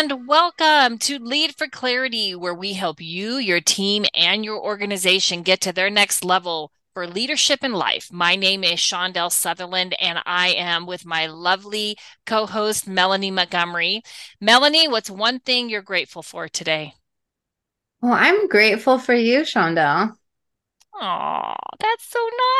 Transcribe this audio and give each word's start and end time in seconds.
and 0.00 0.26
welcome 0.26 0.96
to 0.96 1.18
Lead 1.18 1.54
for 1.54 1.66
Clarity, 1.66 2.34
where 2.34 2.54
we 2.54 2.72
help 2.72 3.02
you, 3.02 3.36
your 3.36 3.60
team, 3.60 4.06
and 4.14 4.42
your 4.42 4.58
organization 4.58 5.42
get 5.42 5.60
to 5.60 5.74
their 5.74 5.90
next 5.90 6.24
level 6.24 6.72
for 6.94 7.06
leadership 7.06 7.62
in 7.62 7.74
life. 7.74 8.08
My 8.10 8.34
name 8.34 8.64
is 8.64 8.80
Shandel 8.80 9.30
Sutherland, 9.30 9.94
and 10.00 10.20
I 10.24 10.54
am 10.54 10.86
with 10.86 11.04
my 11.04 11.26
lovely 11.26 11.98
co 12.24 12.46
host, 12.46 12.88
Melanie 12.88 13.30
Montgomery. 13.30 14.00
Melanie, 14.40 14.88
what's 14.88 15.10
one 15.10 15.38
thing 15.38 15.68
you're 15.68 15.82
grateful 15.82 16.22
for 16.22 16.48
today? 16.48 16.94
Well, 18.00 18.14
I'm 18.14 18.48
grateful 18.48 18.98
for 18.98 19.12
you, 19.12 19.40
Shandel. 19.40 20.16
Oh, 20.94 21.54
that's 21.78 22.10
so 22.10 22.18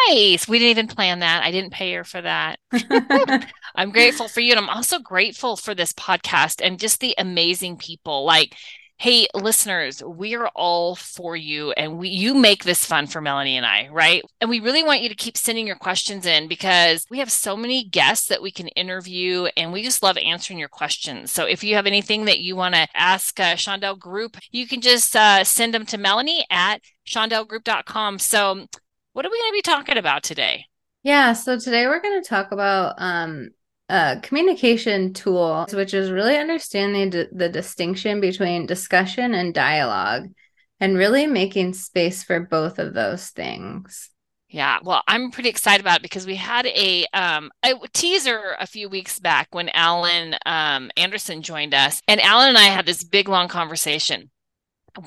nice. 0.08 0.48
We 0.48 0.58
didn't 0.58 0.70
even 0.70 0.86
plan 0.86 1.18
that. 1.18 1.42
I 1.42 1.50
didn't 1.50 1.72
pay 1.72 1.92
her 1.94 2.04
for 2.04 2.22
that. 2.22 2.58
I'm 3.76 3.90
grateful 3.90 4.28
for 4.28 4.40
you. 4.40 4.52
And 4.52 4.60
I'm 4.60 4.70
also 4.70 4.98
grateful 4.98 5.56
for 5.56 5.74
this 5.74 5.92
podcast 5.92 6.60
and 6.64 6.78
just 6.78 7.00
the 7.00 7.14
amazing 7.18 7.76
people. 7.76 8.24
Like 8.24 8.54
hey 9.00 9.26
listeners 9.34 10.02
we 10.04 10.34
are 10.36 10.48
all 10.54 10.94
for 10.94 11.34
you 11.34 11.72
and 11.72 11.98
we 11.98 12.08
you 12.08 12.34
make 12.34 12.64
this 12.64 12.84
fun 12.84 13.06
for 13.06 13.20
melanie 13.20 13.56
and 13.56 13.66
i 13.66 13.80
right? 13.90 14.22
And 14.40 14.48
we 14.48 14.60
really 14.60 14.82
want 14.82 15.02
you 15.02 15.08
to 15.08 15.14
keep 15.14 15.36
sending 15.36 15.66
your 15.66 15.76
questions 15.76 16.26
in 16.26 16.48
because 16.48 17.06
we 17.10 17.18
have 17.18 17.30
so 17.30 17.56
many 17.56 17.84
guests 17.84 18.28
that 18.28 18.42
we 18.42 18.50
can 18.50 18.68
interview 18.68 19.46
and 19.56 19.72
we 19.72 19.82
just 19.82 20.02
love 20.02 20.16
answering 20.18 20.58
your 20.58 20.68
questions. 20.68 21.32
So 21.32 21.44
if 21.44 21.62
you 21.62 21.74
have 21.76 21.86
anything 21.86 22.24
that 22.26 22.40
you 22.40 22.56
want 22.56 22.74
to 22.74 22.88
ask 22.94 23.38
uh, 23.38 23.56
shandel 23.56 23.98
group 23.98 24.36
you 24.50 24.66
can 24.66 24.80
just 24.80 25.16
uh, 25.16 25.44
send 25.44 25.74
them 25.74 25.86
to 25.86 25.98
melanie 25.98 26.44
at 26.50 26.80
shandelgroup.com 27.06 28.18
so 28.18 28.66
what 29.12 29.26
are 29.26 29.30
we 29.30 29.38
going 29.38 29.50
to 29.50 29.58
be 29.58 29.62
talking 29.62 29.98
about 29.98 30.22
today? 30.22 30.66
Yeah 31.02 31.32
so 31.32 31.58
today 31.58 31.86
we're 31.86 32.02
going 32.02 32.22
to 32.22 32.28
talk 32.28 32.52
about 32.52 32.94
um 32.98 33.50
a 33.90 34.20
communication 34.22 35.12
tool, 35.12 35.66
which 35.72 35.94
is 35.94 36.12
really 36.12 36.36
understanding 36.36 37.10
the, 37.10 37.28
the 37.32 37.48
distinction 37.48 38.20
between 38.20 38.66
discussion 38.66 39.34
and 39.34 39.52
dialogue 39.52 40.28
and 40.78 40.96
really 40.96 41.26
making 41.26 41.74
space 41.74 42.22
for 42.22 42.40
both 42.40 42.78
of 42.78 42.94
those 42.94 43.28
things. 43.30 44.10
Yeah, 44.48 44.78
well, 44.82 45.02
I'm 45.06 45.30
pretty 45.30 45.48
excited 45.48 45.80
about 45.80 45.98
it 45.98 46.02
because 46.02 46.26
we 46.26 46.36
had 46.36 46.66
a 46.66 47.06
um, 47.12 47.50
a 47.64 47.74
teaser 47.92 48.56
a 48.58 48.66
few 48.66 48.88
weeks 48.88 49.18
back 49.20 49.48
when 49.52 49.68
Alan 49.70 50.36
um, 50.46 50.90
Anderson 50.96 51.42
joined 51.42 51.74
us, 51.74 52.00
and 52.08 52.20
Alan 52.20 52.48
and 52.48 52.58
I 52.58 52.64
had 52.64 52.86
this 52.86 53.04
big 53.04 53.28
long 53.28 53.46
conversation. 53.48 54.30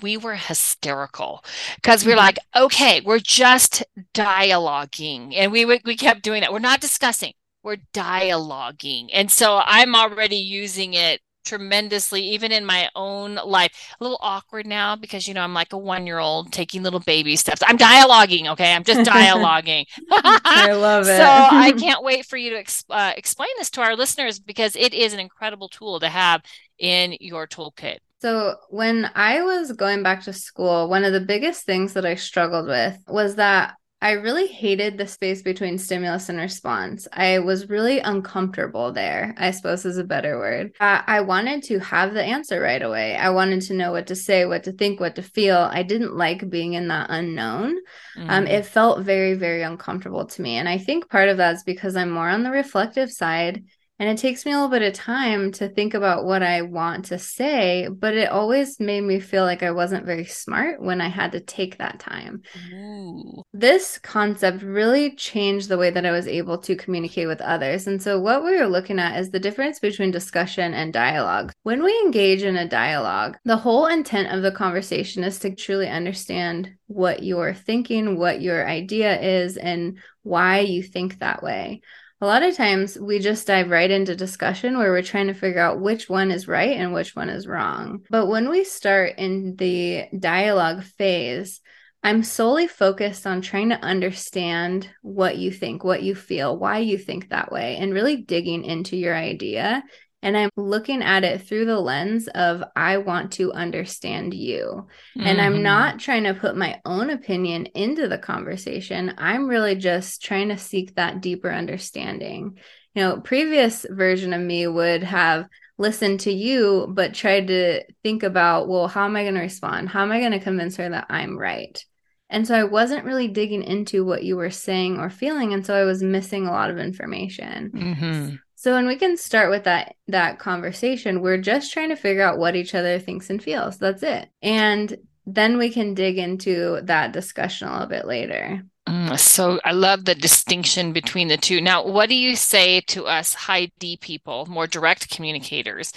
We 0.02 0.16
were 0.16 0.36
hysterical 0.36 1.44
because 1.76 2.06
we 2.06 2.14
we're 2.14 2.18
mm-hmm. 2.18 2.26
like, 2.26 2.40
okay, 2.56 3.02
we're 3.02 3.20
just 3.20 3.84
dialoguing, 4.14 5.34
and 5.36 5.52
we 5.52 5.66
we 5.66 5.98
kept 5.98 6.22
doing 6.22 6.42
that. 6.42 6.54
We're 6.54 6.60
not 6.60 6.80
discussing 6.80 7.34
we're 7.64 7.78
dialoguing. 7.94 9.10
And 9.14 9.32
so 9.32 9.62
I'm 9.64 9.96
already 9.96 10.38
using 10.38 10.94
it 10.94 11.22
tremendously, 11.44 12.22
even 12.22 12.52
in 12.52 12.66
my 12.66 12.90
own 12.96 13.36
life. 13.36 13.72
A 14.00 14.04
little 14.04 14.20
awkward 14.22 14.66
now 14.66 14.96
because, 14.96 15.28
you 15.28 15.34
know, 15.34 15.42
I'm 15.42 15.54
like 15.54 15.74
a 15.74 15.78
one 15.78 16.08
year 16.08 16.20
old 16.20 16.52
taking 16.52 16.84
little 16.84 17.00
baby 17.00 17.36
steps. 17.36 17.62
I'm 17.66 17.78
dialoguing. 17.78 18.50
Okay. 18.52 18.74
I'm 18.74 18.84
just 18.84 19.10
dialoguing. 19.10 19.86
I 20.12 20.74
love 20.74 21.04
it. 21.08 21.18
so 21.18 21.26
I 21.26 21.72
can't 21.78 22.04
wait 22.04 22.26
for 22.26 22.38
you 22.38 22.52
to 22.52 22.60
ex- 22.60 22.86
uh, 22.90 23.14
explain 23.16 23.50
this 23.58 23.70
to 23.72 23.82
our 23.82 23.96
listeners 23.96 24.40
because 24.40 24.76
it 24.76 24.94
is 24.94 25.14
an 25.14 25.20
incredible 25.20 25.70
tool 25.70 26.00
to 26.00 26.10
have 26.10 26.42
in 26.80 27.16
your 27.20 27.48
toolkit. 27.48 27.98
So, 28.22 28.56
when 28.70 29.12
I 29.16 29.42
was 29.42 29.74
going 29.74 30.02
back 30.02 30.24
to 30.24 30.32
school, 30.34 30.88
one 30.88 31.04
of 31.04 31.12
the 31.12 31.20
biggest 31.20 31.66
things 31.66 31.92
that 31.92 32.06
I 32.06 32.16
struggled 32.16 32.68
with 32.68 32.98
was 33.06 33.36
that 33.36 33.74
I 34.04 34.12
really 34.12 34.48
hated 34.48 34.98
the 34.98 35.08
space 35.08 35.42
between 35.42 35.78
stimulus 35.78 36.28
and 36.28 36.38
response. 36.38 37.08
I 37.14 37.40
was 37.40 37.70
really 37.70 38.00
uncomfortable 38.00 38.92
there, 38.92 39.34
I 39.38 39.52
suppose 39.52 39.86
is 39.86 39.98
a 39.98 40.04
better 40.04 40.38
word. 40.38 40.74
Uh, 40.82 41.02
I 41.08 41.22
wanted 41.22 41.64
to 41.64 41.80
have 41.80 42.14
the 42.14 42.22
answer 42.22 42.60
right 42.60 42.82
away. 42.82 43.16
I 43.16 43.30
wanted 43.30 43.62
to 43.62 43.74
know 43.74 43.94
what 43.94 44.08
to 44.08 44.16
say, 44.16 44.46
what 44.46 44.66
to 44.66 44.74
think, 44.74 45.00
what 45.00 45.16
to 45.16 45.22
feel. 45.22 45.70
I 45.72 45.84
didn't 45.84 46.18
like 46.18 46.50
being 46.50 46.74
in 46.74 46.90
that 46.90 47.08
unknown. 47.12 47.78
Mm. 48.18 48.30
Um, 48.30 48.48
it 48.48 48.66
felt 48.66 49.06
very, 49.06 49.36
very 49.36 49.62
uncomfortable 49.62 50.26
to 50.26 50.42
me. 50.42 50.58
And 50.58 50.68
I 50.68 50.80
think 50.80 51.10
part 51.10 51.30
of 51.30 51.38
that 51.38 51.56
is 51.56 51.64
because 51.64 51.96
I'm 51.96 52.12
more 52.12 52.28
on 52.28 52.44
the 52.44 52.52
reflective 52.52 53.10
side 53.10 53.64
and 54.04 54.12
it 54.12 54.22
takes 54.22 54.46
me 54.46 54.52
a 54.52 54.56
little 54.56 54.70
bit 54.70 54.82
of 54.82 54.92
time 54.92 55.54
to 55.54 55.70
think 55.70 55.94
about 55.94 56.26
what 56.26 56.44
I 56.44 56.62
want 56.62 57.06
to 57.06 57.18
say, 57.18 57.88
but 57.88 58.14
it 58.14 58.30
always 58.30 58.78
made 58.78 59.00
me 59.00 59.22
feel 59.22 59.46
like 59.46 59.64
I 59.64 59.72
wasn't 59.72 60.06
very 60.06 60.26
smart 60.26 60.82
when 60.82 61.00
I 61.00 61.08
had 61.08 61.32
to 61.32 61.40
take 61.40 61.78
that 61.78 62.02
time. 62.02 62.42
Ooh. 62.74 63.44
This 63.54 63.98
concept 64.00 64.62
really 64.62 65.16
changed 65.16 65.70
the 65.70 65.78
way 65.78 65.90
that 65.90 66.06
I 66.06 66.12
was 66.12 66.28
able 66.28 66.58
to 66.58 66.76
communicate 66.76 67.30
with 67.30 67.40
others. 67.40 67.88
And 67.88 68.04
so, 68.04 68.20
what 68.20 68.44
we 68.44 68.58
were 68.58 68.68
looking 68.68 69.00
at 69.00 69.18
is 69.22 69.32
the 69.32 69.40
difference 69.40 69.80
between 69.80 70.12
discussion 70.12 70.74
and 70.74 70.92
dialogue. 70.92 71.54
When 71.64 71.82
we 71.82 71.98
engage 72.02 72.44
in 72.44 72.58
a 72.58 72.68
dialogue, 72.68 73.38
the 73.46 73.56
whole 73.56 73.86
intent 73.86 74.36
of 74.36 74.42
the 74.42 74.52
conversation 74.52 75.24
is 75.24 75.40
to 75.40 75.56
truly 75.56 75.88
understand 75.88 76.74
what 76.88 77.24
you're 77.24 77.54
thinking, 77.54 78.20
what 78.20 78.42
your 78.42 78.68
idea 78.68 79.18
is, 79.18 79.56
and 79.56 79.98
why 80.24 80.60
you 80.60 80.84
think 80.84 81.20
that 81.20 81.42
way 81.42 81.80
a 82.24 82.26
lot 82.26 82.42
of 82.42 82.56
times 82.56 82.98
we 82.98 83.20
just 83.20 83.48
dive 83.48 83.70
right 83.70 83.92
into 83.92 84.16
discussion 84.16 84.78
where 84.78 84.92
we're 84.92 85.02
trying 85.02 85.28
to 85.28 85.34
figure 85.34 85.60
out 85.60 85.82
which 85.82 86.08
one 86.08 86.32
is 86.32 86.48
right 86.48 86.78
and 86.78 86.94
which 86.94 87.18
one 87.18 87.28
is 87.28 87.46
wrong. 87.46 88.00
But 88.10 88.28
when 88.28 88.50
we 88.50 88.64
start 88.64 89.16
in 89.18 89.58
the 89.58 90.06
dialogue 90.18 90.84
phase, 90.84 91.60
I'm 92.02 92.24
solely 92.24 92.68
focused 92.68 93.28
on 93.28 93.42
trying 93.42 93.70
to 93.70 93.84
understand 93.84 94.90
what 95.02 95.36
you 95.36 95.52
think, 95.52 95.84
what 95.84 96.02
you 96.02 96.16
feel, 96.16 96.58
why 96.58 96.78
you 96.78 96.98
think 96.98 97.28
that 97.28 97.52
way, 97.52 97.76
and 97.76 97.94
really 97.94 98.16
digging 98.16 98.64
into 98.64 98.96
your 98.96 99.16
idea 99.16 99.84
and 100.24 100.38
I'm 100.38 100.50
looking 100.56 101.04
at 101.04 101.26
it 101.26 101.42
through 101.42 101.66
the 101.66 101.80
lens 101.80 102.30
of 102.30 102.64
I 102.78 102.98
want 102.98 103.34
to 103.34 103.52
understand 103.52 104.34
you. 104.34 104.88
Mm-hmm. 105.18 105.28
And 105.28 105.42
I'm 105.42 105.56
mm-hmm. 105.56 105.64
not 105.64 106.00
trying 106.00 106.24
to 106.24 106.34
put 106.34 106.56
my 106.56 106.80
own 106.86 107.10
opinion 107.10 107.66
into 107.68 108.08
the 108.08 108.18
conversation. 108.18 109.14
I'm 109.18 109.48
really 109.48 109.76
just 109.76 110.24
trying 110.24 110.48
to 110.48 110.58
seek 110.58 110.96
that 110.96 111.22
deeper 111.22 111.52
understanding. 111.52 112.58
You 112.96 113.02
know, 113.02 113.20
previous 113.20 113.86
version 113.90 114.32
of 114.32 114.42
me 114.42 114.66
would 114.66 115.04
have 115.04 115.48
listened 115.78 116.22
to 116.22 116.32
you 116.32 116.88
but 116.90 117.14
tried 117.14 117.48
to 117.48 117.84
think 118.02 118.24
about, 118.24 118.70
well, 118.70 118.88
how 118.88 119.04
am 119.04 119.18
I 119.18 119.24
going 119.24 119.36
to 119.36 119.42
respond? 119.42 119.90
How 119.90 120.04
am 120.04 120.12
I 120.12 120.20
going 120.22 120.32
to 120.32 120.40
convince 120.40 120.78
her 120.78 120.88
that 120.88 121.08
I'm 121.10 121.38
right? 121.38 121.84
And 122.30 122.48
so 122.48 122.56
I 122.56 122.64
wasn't 122.64 123.06
really 123.06 123.28
digging 123.28 123.64
into 123.64 124.06
what 124.06 124.24
you 124.24 124.38
were 124.38 124.50
saying 124.52 125.00
or 125.00 125.10
feeling. 125.10 125.54
And 125.54 125.66
so 125.66 125.76
I 125.76 125.84
was 125.84 126.02
missing 126.02 126.48
a 126.48 126.52
lot 126.52 126.72
of 126.72 126.80
information. 126.80 127.72
Mm-hmm. 127.72 128.36
So 128.64 128.72
when 128.72 128.88
we 128.88 128.96
can 128.96 129.18
start 129.18 129.50
with 129.50 129.66
that 129.66 129.96
that 130.08 130.40
conversation, 130.40 131.20
we're 131.20 131.38
just 131.38 131.74
trying 131.74 131.90
to 131.90 131.98
figure 131.98 132.24
out 132.24 132.38
what 132.38 132.56
each 132.56 132.74
other 132.74 132.98
thinks 132.98 133.30
and 133.30 133.44
feels. 133.44 133.78
That's 133.78 134.04
it. 134.04 134.30
And 134.42 134.96
then 135.26 135.58
we 135.58 135.70
can 135.70 135.94
dig 135.94 136.18
into 136.18 136.80
that 136.84 137.12
discussion 137.12 137.68
a 137.68 137.74
little 137.74 137.88
bit 137.88 138.08
later. 138.08 138.64
Mm, 138.88 139.20
so 139.20 139.60
I 139.66 139.74
love 139.74 140.06
the 140.06 140.16
distinction 140.16 140.94
between 140.94 141.28
the 141.28 141.36
two. 141.36 141.60
Now, 141.60 141.86
what 141.86 142.08
do 142.08 142.16
you 142.16 142.38
say 142.38 142.80
to 142.88 143.04
us 143.04 143.34
high 143.34 143.70
D 143.80 143.98
people, 143.98 144.46
more 144.46 144.66
direct 144.66 145.10
communicators? 145.10 145.92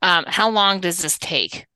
Um, 0.00 0.24
how 0.28 0.48
long 0.50 0.78
does 0.78 0.98
this 0.98 1.18
take? 1.18 1.66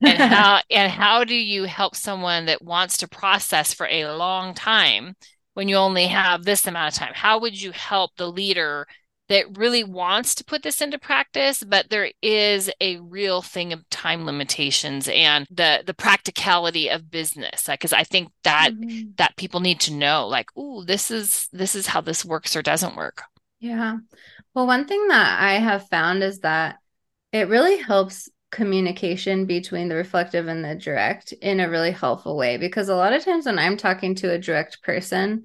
and 0.00 0.18
how 0.32 0.62
and 0.70 0.90
how 0.90 1.22
do 1.22 1.34
you 1.34 1.64
help 1.64 1.96
someone 1.96 2.46
that 2.46 2.62
wants 2.62 2.96
to 2.96 3.08
process 3.08 3.74
for 3.74 3.86
a 3.88 4.10
long 4.10 4.54
time 4.54 5.16
when 5.52 5.68
you 5.68 5.76
only 5.76 6.06
have 6.06 6.44
this 6.46 6.66
amount 6.66 6.94
of 6.94 6.98
time? 6.98 7.12
How 7.14 7.40
would 7.40 7.60
you 7.60 7.72
help 7.72 8.12
the 8.16 8.32
leader 8.32 8.86
that 9.32 9.56
really 9.56 9.82
wants 9.82 10.34
to 10.34 10.44
put 10.44 10.62
this 10.62 10.80
into 10.80 10.98
practice 10.98 11.64
but 11.64 11.88
there 11.88 12.10
is 12.20 12.70
a 12.80 12.98
real 12.98 13.40
thing 13.40 13.72
of 13.72 13.88
time 13.88 14.26
limitations 14.26 15.08
and 15.08 15.46
the 15.50 15.82
the 15.86 15.94
practicality 15.94 16.88
of 16.88 17.10
business. 17.10 17.66
Because 17.66 17.92
i 17.92 18.04
think 18.04 18.30
that 18.44 18.72
mm-hmm. 18.72 19.10
that 19.16 19.36
people 19.36 19.60
need 19.60 19.80
to 19.80 19.92
know 19.92 20.28
like 20.28 20.50
oh 20.56 20.84
this 20.84 21.10
is 21.10 21.48
this 21.52 21.74
is 21.74 21.86
how 21.86 22.00
this 22.00 22.24
works 22.24 22.54
or 22.54 22.62
doesn't 22.62 22.96
work. 22.96 23.22
Yeah. 23.60 23.98
Well 24.54 24.66
one 24.66 24.86
thing 24.86 25.08
that 25.08 25.40
i 25.40 25.54
have 25.54 25.88
found 25.88 26.22
is 26.22 26.40
that 26.40 26.76
it 27.32 27.48
really 27.48 27.78
helps 27.78 28.28
communication 28.50 29.46
between 29.46 29.88
the 29.88 29.94
reflective 29.94 30.46
and 30.46 30.62
the 30.62 30.74
direct 30.74 31.32
in 31.32 31.58
a 31.58 31.70
really 31.70 31.90
helpful 31.90 32.36
way 32.36 32.58
because 32.58 32.90
a 32.90 32.94
lot 32.94 33.14
of 33.14 33.24
times 33.24 33.46
when 33.46 33.58
i'm 33.58 33.78
talking 33.78 34.14
to 34.14 34.30
a 34.30 34.38
direct 34.38 34.82
person 34.82 35.44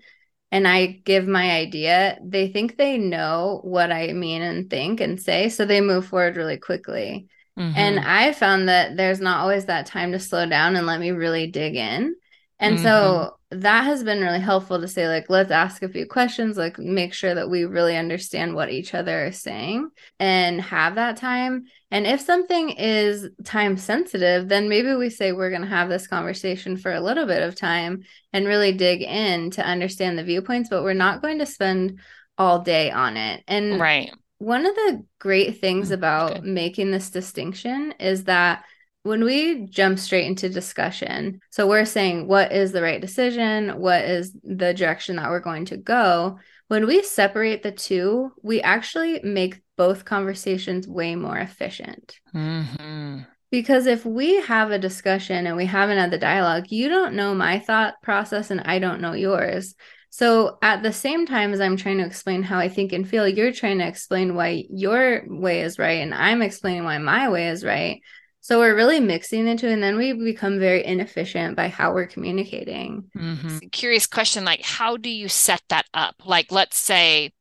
and 0.51 0.67
I 0.67 0.85
give 0.85 1.27
my 1.27 1.51
idea, 1.51 2.17
they 2.23 2.47
think 2.47 2.77
they 2.77 2.97
know 2.97 3.59
what 3.63 3.91
I 3.91 4.13
mean 4.13 4.41
and 4.41 4.69
think 4.69 5.01
and 5.01 5.21
say. 5.21 5.49
So 5.49 5.65
they 5.65 5.81
move 5.81 6.07
forward 6.07 6.37
really 6.37 6.57
quickly. 6.57 7.27
Mm-hmm. 7.59 7.77
And 7.77 7.99
I 7.99 8.31
found 8.33 8.69
that 8.69 8.95
there's 8.95 9.19
not 9.19 9.41
always 9.41 9.65
that 9.65 9.87
time 9.87 10.11
to 10.13 10.19
slow 10.19 10.45
down 10.45 10.75
and 10.75 10.87
let 10.87 10.99
me 10.99 11.11
really 11.11 11.47
dig 11.47 11.75
in. 11.75 12.15
And 12.59 12.75
mm-hmm. 12.75 12.83
so 12.83 13.36
that 13.49 13.85
has 13.85 14.03
been 14.03 14.19
really 14.19 14.39
helpful 14.39 14.81
to 14.81 14.87
say, 14.87 15.07
like, 15.07 15.29
let's 15.29 15.51
ask 15.51 15.81
a 15.81 15.89
few 15.89 16.05
questions, 16.05 16.57
like, 16.57 16.77
make 16.77 17.13
sure 17.13 17.33
that 17.33 17.49
we 17.49 17.63
really 17.63 17.95
understand 17.95 18.53
what 18.53 18.69
each 18.69 18.93
other 18.93 19.25
is 19.27 19.41
saying 19.41 19.89
and 20.19 20.61
have 20.61 20.95
that 20.95 21.17
time. 21.17 21.65
And 21.89 22.05
if 22.05 22.19
something 22.19 22.71
is 22.71 23.29
time 23.45 23.77
sensitive, 23.77 24.49
then 24.49 24.67
maybe 24.67 24.93
we 24.95 25.09
say 25.09 25.31
we're 25.31 25.49
going 25.49 25.61
to 25.61 25.67
have 25.67 25.87
this 25.87 26.07
conversation 26.07 26.75
for 26.75 26.93
a 26.93 27.01
little 27.01 27.25
bit 27.25 27.41
of 27.41 27.55
time 27.55 28.03
and 28.33 28.45
really 28.45 28.73
dig 28.73 29.01
in 29.01 29.51
to 29.51 29.65
understand 29.65 30.17
the 30.17 30.23
viewpoints, 30.23 30.69
but 30.69 30.83
we're 30.83 30.93
not 30.93 31.21
going 31.21 31.39
to 31.39 31.45
spend 31.45 31.99
all 32.37 32.59
day 32.59 32.91
on 32.91 33.15
it. 33.15 33.43
And 33.47 33.79
right 33.79 34.11
one 34.39 34.65
of 34.65 34.75
the 34.75 35.03
great 35.19 35.59
things 35.59 35.89
mm, 35.89 35.93
about 35.93 36.43
making 36.43 36.91
this 36.91 37.09
distinction 37.09 37.93
is 37.99 38.25
that 38.25 38.63
when 39.07 39.23
we 39.23 39.65
jump 39.67 39.97
straight 39.97 40.27
into 40.27 40.49
discussion, 40.49 41.39
so 41.49 41.67
we're 41.67 41.85
saying 41.85 42.27
what 42.27 42.51
is 42.51 42.71
the 42.71 42.81
right 42.81 43.01
decision, 43.01 43.79
what 43.79 44.03
is 44.03 44.35
the 44.43 44.73
direction 44.73 45.15
that 45.15 45.29
we're 45.29 45.39
going 45.39 45.65
to 45.65 45.77
go. 45.77 46.39
When 46.67 46.85
we 46.85 47.01
separate 47.01 47.63
the 47.63 47.71
two, 47.71 48.31
we 48.43 48.61
actually 48.61 49.21
make 49.23 49.61
both 49.77 50.05
conversations 50.05 50.87
way 50.87 51.15
more 51.15 51.37
efficient. 51.37 52.19
Mm-hmm. 52.35 53.19
Because 53.49 53.85
if 53.85 54.05
we 54.05 54.41
have 54.41 54.71
a 54.71 54.79
discussion 54.79 55.47
and 55.47 55.55
we 55.55 55.65
haven't 55.65 55.97
had 55.97 56.11
the 56.11 56.17
dialogue, 56.17 56.65
you 56.69 56.89
don't 56.89 57.13
know 57.13 57.33
my 57.33 57.59
thought 57.59 57.93
process 58.03 58.51
and 58.51 58.61
I 58.61 58.79
don't 58.79 58.99
know 58.99 59.13
yours. 59.13 59.75
So 60.09 60.57
at 60.61 60.83
the 60.83 60.91
same 60.91 61.25
time 61.25 61.53
as 61.53 61.61
I'm 61.61 61.77
trying 61.77 61.99
to 61.99 62.05
explain 62.05 62.43
how 62.43 62.59
I 62.59 62.69
think 62.69 62.91
and 62.91 63.07
feel, 63.07 63.27
you're 63.27 63.53
trying 63.53 63.77
to 63.79 63.87
explain 63.87 64.35
why 64.35 64.65
your 64.69 65.23
way 65.27 65.61
is 65.61 65.79
right 65.79 66.01
and 66.01 66.13
I'm 66.13 66.41
explaining 66.41 66.83
why 66.83 66.97
my 66.97 67.29
way 67.29 67.49
is 67.49 67.63
right. 67.63 68.01
So 68.47 68.59
we're 68.59 68.77
really 68.77 69.01
mixing 69.01 69.43
the 69.43 69.57
two, 69.57 69.67
and 69.67 69.83
then 69.83 69.97
we 69.97 70.13
become 70.13 70.57
very 70.57 70.85
inefficient 70.85 71.57
by 71.57 71.67
how 71.67 71.93
we're 71.93 72.07
communicating. 72.07 73.03
Mm-hmm. 73.13 73.57
Curious 73.73 74.07
question 74.07 74.45
like, 74.45 74.61
how 74.61 74.95
do 74.95 75.09
you 75.09 75.27
set 75.27 75.61
that 75.67 75.85
up? 75.93 76.15
Like, 76.23 76.49
let's 76.49 76.77
say, 76.77 77.33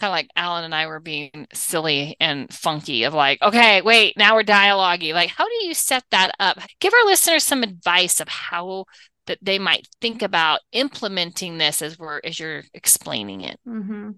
kind 0.00 0.08
of 0.08 0.12
like 0.12 0.30
Alan 0.34 0.64
and 0.64 0.74
I 0.74 0.86
were 0.86 1.00
being 1.00 1.48
silly 1.52 2.16
and 2.18 2.50
funky 2.50 3.02
of 3.02 3.12
like, 3.12 3.42
okay, 3.42 3.82
wait, 3.82 4.16
now 4.16 4.36
we're 4.36 4.42
dialoguing. 4.42 5.12
Like, 5.12 5.28
how 5.28 5.46
do 5.46 5.66
you 5.66 5.74
set 5.74 6.04
that 6.12 6.30
up? 6.40 6.58
Give 6.80 6.94
our 6.94 7.04
listeners 7.04 7.44
some 7.44 7.62
advice 7.62 8.18
of 8.18 8.28
how 8.28 8.86
that 9.26 9.40
they 9.42 9.58
might 9.58 9.86
think 10.00 10.22
about 10.22 10.60
implementing 10.72 11.58
this 11.58 11.82
as 11.82 11.98
we're 11.98 12.22
as 12.24 12.40
you're 12.40 12.62
explaining 12.72 13.42
it. 13.42 13.60
Mm-hmm. 13.68 14.12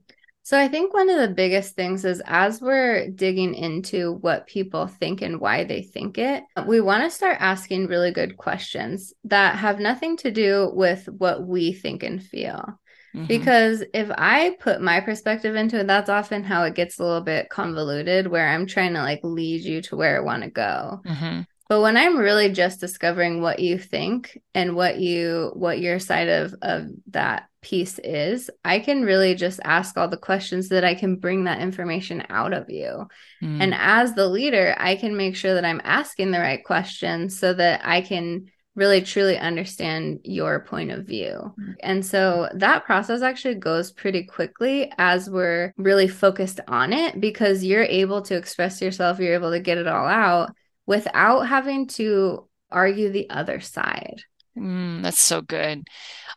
So 0.46 0.56
I 0.56 0.68
think 0.68 0.94
one 0.94 1.10
of 1.10 1.18
the 1.18 1.34
biggest 1.34 1.74
things 1.74 2.04
is 2.04 2.22
as 2.24 2.60
we're 2.60 3.10
digging 3.10 3.56
into 3.56 4.12
what 4.12 4.46
people 4.46 4.86
think 4.86 5.20
and 5.20 5.40
why 5.40 5.64
they 5.64 5.82
think 5.82 6.18
it, 6.18 6.44
we 6.68 6.80
want 6.80 7.02
to 7.02 7.10
start 7.10 7.38
asking 7.40 7.88
really 7.88 8.12
good 8.12 8.36
questions 8.36 9.12
that 9.24 9.56
have 9.56 9.80
nothing 9.80 10.16
to 10.18 10.30
do 10.30 10.70
with 10.72 11.06
what 11.06 11.44
we 11.44 11.72
think 11.72 12.04
and 12.04 12.22
feel. 12.22 12.78
Mm-hmm. 13.12 13.26
Because 13.26 13.82
if 13.92 14.08
I 14.16 14.56
put 14.60 14.80
my 14.80 15.00
perspective 15.00 15.56
into 15.56 15.80
it, 15.80 15.88
that's 15.88 16.08
often 16.08 16.44
how 16.44 16.62
it 16.62 16.76
gets 16.76 17.00
a 17.00 17.02
little 17.02 17.22
bit 17.22 17.48
convoluted, 17.48 18.28
where 18.28 18.48
I'm 18.48 18.68
trying 18.68 18.94
to 18.94 19.02
like 19.02 19.24
lead 19.24 19.62
you 19.62 19.82
to 19.82 19.96
where 19.96 20.16
I 20.16 20.20
want 20.20 20.44
to 20.44 20.50
go. 20.50 21.00
Mm-hmm. 21.04 21.40
But 21.68 21.80
when 21.80 21.96
I'm 21.96 22.16
really 22.16 22.52
just 22.52 22.80
discovering 22.80 23.40
what 23.40 23.58
you 23.58 23.78
think 23.78 24.40
and 24.54 24.76
what 24.76 24.98
you 24.98 25.50
what 25.54 25.80
your 25.80 25.98
side 25.98 26.28
of 26.28 26.54
of 26.62 26.86
that 27.08 27.48
piece 27.60 27.98
is, 27.98 28.48
I 28.64 28.78
can 28.78 29.02
really 29.02 29.34
just 29.34 29.58
ask 29.64 29.96
all 29.96 30.08
the 30.08 30.16
questions 30.16 30.68
that 30.68 30.84
I 30.84 30.94
can 30.94 31.16
bring 31.16 31.44
that 31.44 31.60
information 31.60 32.24
out 32.28 32.52
of 32.52 32.70
you. 32.70 33.08
Mm. 33.42 33.60
And 33.60 33.74
as 33.74 34.14
the 34.14 34.28
leader, 34.28 34.76
I 34.78 34.94
can 34.94 35.16
make 35.16 35.34
sure 35.34 35.54
that 35.54 35.64
I'm 35.64 35.80
asking 35.82 36.30
the 36.30 36.38
right 36.38 36.64
questions 36.64 37.36
so 37.36 37.52
that 37.54 37.80
I 37.84 38.00
can 38.00 38.46
really 38.76 39.00
truly 39.00 39.38
understand 39.38 40.20
your 40.22 40.60
point 40.60 40.92
of 40.92 41.06
view. 41.06 41.52
Mm. 41.58 41.74
And 41.80 42.06
so 42.06 42.48
that 42.54 42.84
process 42.84 43.22
actually 43.22 43.56
goes 43.56 43.90
pretty 43.90 44.22
quickly 44.22 44.92
as 44.98 45.28
we're 45.28 45.72
really 45.76 46.06
focused 46.06 46.60
on 46.68 46.92
it 46.92 47.20
because 47.20 47.64
you're 47.64 47.82
able 47.82 48.22
to 48.22 48.36
express 48.36 48.80
yourself, 48.80 49.18
you're 49.18 49.34
able 49.34 49.50
to 49.50 49.60
get 49.60 49.78
it 49.78 49.88
all 49.88 50.06
out 50.06 50.54
without 50.86 51.42
having 51.42 51.86
to 51.86 52.48
argue 52.70 53.10
the 53.10 53.28
other 53.30 53.60
side. 53.60 54.22
Mm, 54.56 55.02
that's 55.02 55.20
so 55.20 55.42
good. 55.42 55.86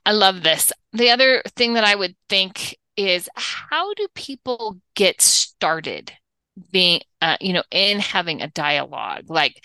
I 0.06 0.12
love 0.12 0.44
this. 0.44 0.72
The 0.94 1.10
other 1.12 1.42
thing 1.56 1.76
that 1.76 1.84
I 1.84 1.96
would 1.96 2.16
think 2.28 2.78
is 2.98 3.30
how 3.36 3.94
do 3.94 4.08
people 4.14 4.80
get 4.96 5.22
started 5.22 6.12
being, 6.72 7.02
uh, 7.22 7.38
you 7.40 7.54
know, 7.54 7.64
in 7.72 8.00
having 8.00 8.42
a 8.42 8.50
dialogue? 8.50 9.30
Like, 9.30 9.64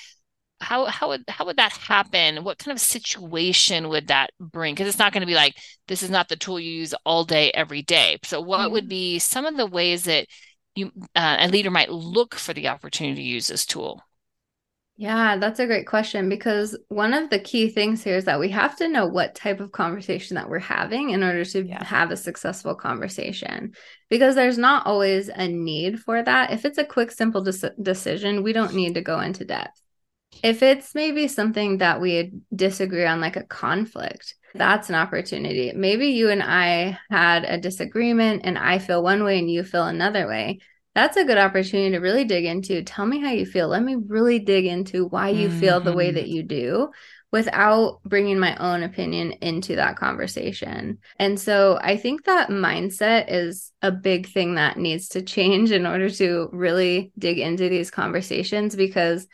how 0.61 0.87
how 0.87 1.09
would 1.09 1.25
how 1.29 1.45
would 1.47 1.57
that 1.57 1.73
happen? 1.73 2.45
What 2.45 2.59
kind 2.59 2.75
of 2.75 2.81
situation 2.81 3.89
would 3.89 4.09
that 4.09 4.31
bring? 4.39 4.75
Because 4.75 4.89
it's 4.89 4.99
not 4.99 5.13
going 5.13 5.23
to 5.23 5.27
be 5.27 5.35
like 5.35 5.55
this 5.89 6.03
is 6.03 6.11
not 6.11 6.29
the 6.29 6.37
tool 6.37 6.61
you 6.61 6.71
use 6.71 6.95
all 7.05 7.25
day 7.25 7.51
every 7.51 7.83
day. 7.83 8.19
So, 8.25 8.41
what 8.41 8.61
mm-hmm. 8.61 8.73
would 8.73 8.89
be 8.89 9.19
some 9.19 9.47
of 9.47 9.57
the 9.57 9.67
ways 9.67 10.05
that 10.05 10.27
you 10.75 10.93
uh, 11.15 11.37
a 11.41 11.49
leader 11.49 11.71
might 11.71 11.91
look 11.91 12.35
for 12.35 12.55
the 12.55 12.69
opportunity 12.69 13.23
to 13.23 13.29
use 13.29 13.49
this 13.49 13.67
tool? 13.67 14.03
Yeah, 14.97 15.39
that's 15.39 15.59
a 15.59 15.67
great 15.67 15.89
question 15.89 16.29
because 16.29 16.79
one 16.89 17.15
of 17.15 17.29
the 17.29 17.41
key 17.41 17.69
things 17.69 18.05
here 18.05 18.17
is 18.17 18.27
that 18.27 18.39
we 18.39 18.49
have 18.51 18.77
to 18.77 18.89
know 18.89 19.07
what 19.07 19.35
type 19.35 19.59
of 19.59 19.73
conversation 19.73 20.37
that 20.37 20.49
we're 20.49 20.61
having 20.61 21.11
in 21.11 21.25
order 21.25 21.45
to 21.45 21.67
yeah. 21.67 21.83
have 21.83 22.13
a 22.13 22.17
successful 22.17 22.77
conversation. 22.77 23.73
Because 24.09 24.37
there's 24.37 24.59
not 24.59 24.87
always 24.87 25.29
a 25.29 25.49
need 25.49 25.99
for 25.99 26.23
that. 26.23 26.53
If 26.53 26.65
it's 26.65 26.79
a 26.79 26.85
quick, 26.85 27.11
simple 27.11 27.43
de- 27.43 27.75
decision, 27.83 28.45
we 28.45 28.53
don't 28.53 28.75
need 28.75 28.95
to 28.95 29.01
go 29.01 29.19
into 29.19 29.45
depth. 29.45 29.81
If 30.45 30.63
it's 30.63 30.95
maybe 30.95 31.27
something 31.27 31.79
that 31.79 32.01
we 32.01 32.33
disagree 32.55 33.05
on, 33.05 33.21
like 33.21 33.37
a 33.37 33.45
conflict, 33.45 34.37
that's 34.55 34.89
an 34.89 34.95
opportunity. 34.95 35.73
Maybe 35.75 36.09
you 36.09 36.31
and 36.31 36.43
I 36.43 36.99
had 37.11 37.45
a 37.45 37.59
disagreement 37.59 38.43
and 38.45 38.57
I 38.57 38.79
feel 38.79 39.03
one 39.03 39.25
way 39.25 39.41
and 39.41 39.51
you 39.51 39.65
feel 39.65 39.85
another 39.85 40.29
way 40.29 40.61
that's 40.95 41.17
a 41.17 41.25
good 41.25 41.39
opportunity 41.39 41.91
to 41.91 41.99
really 41.99 42.25
dig 42.25 42.45
into. 42.45 42.83
Tell 42.83 43.05
me 43.05 43.21
how 43.21 43.31
you 43.31 43.47
feel. 43.47 43.69
Let 43.69 43.83
me 43.83 43.97
really 43.97 44.39
dig 44.39 44.67
into 44.67 45.07
why 45.07 45.31
you 45.31 45.49
mm-hmm. 45.49 45.61
feel 45.61 45.81
the 45.81 45.93
way 45.93 46.13
that 46.13 46.25
mm-hmm. 46.25 46.35
you 46.35 46.43
do 46.45 46.91
without 47.33 48.01
bringing 48.05 48.39
my 48.39 48.55
own 48.59 48.85
opinion 48.85 49.33
into 49.41 49.75
that 49.75 49.97
conversation. 49.97 50.99
And 51.19 51.39
so 51.41 51.77
I 51.83 51.97
think 51.97 52.25
that 52.25 52.49
mindset 52.49 53.25
is 53.27 53.73
a 53.83 53.91
big 53.91 54.29
thing 54.29 54.55
that 54.55 54.77
needs 54.77 55.09
to 55.09 55.23
change 55.23 55.73
in 55.73 55.85
order 55.85 56.09
to 56.11 56.49
really 56.53 57.11
dig 57.19 57.41
into 57.41 57.69
these 57.69 57.91
conversations 57.91 58.77
because 58.77 59.27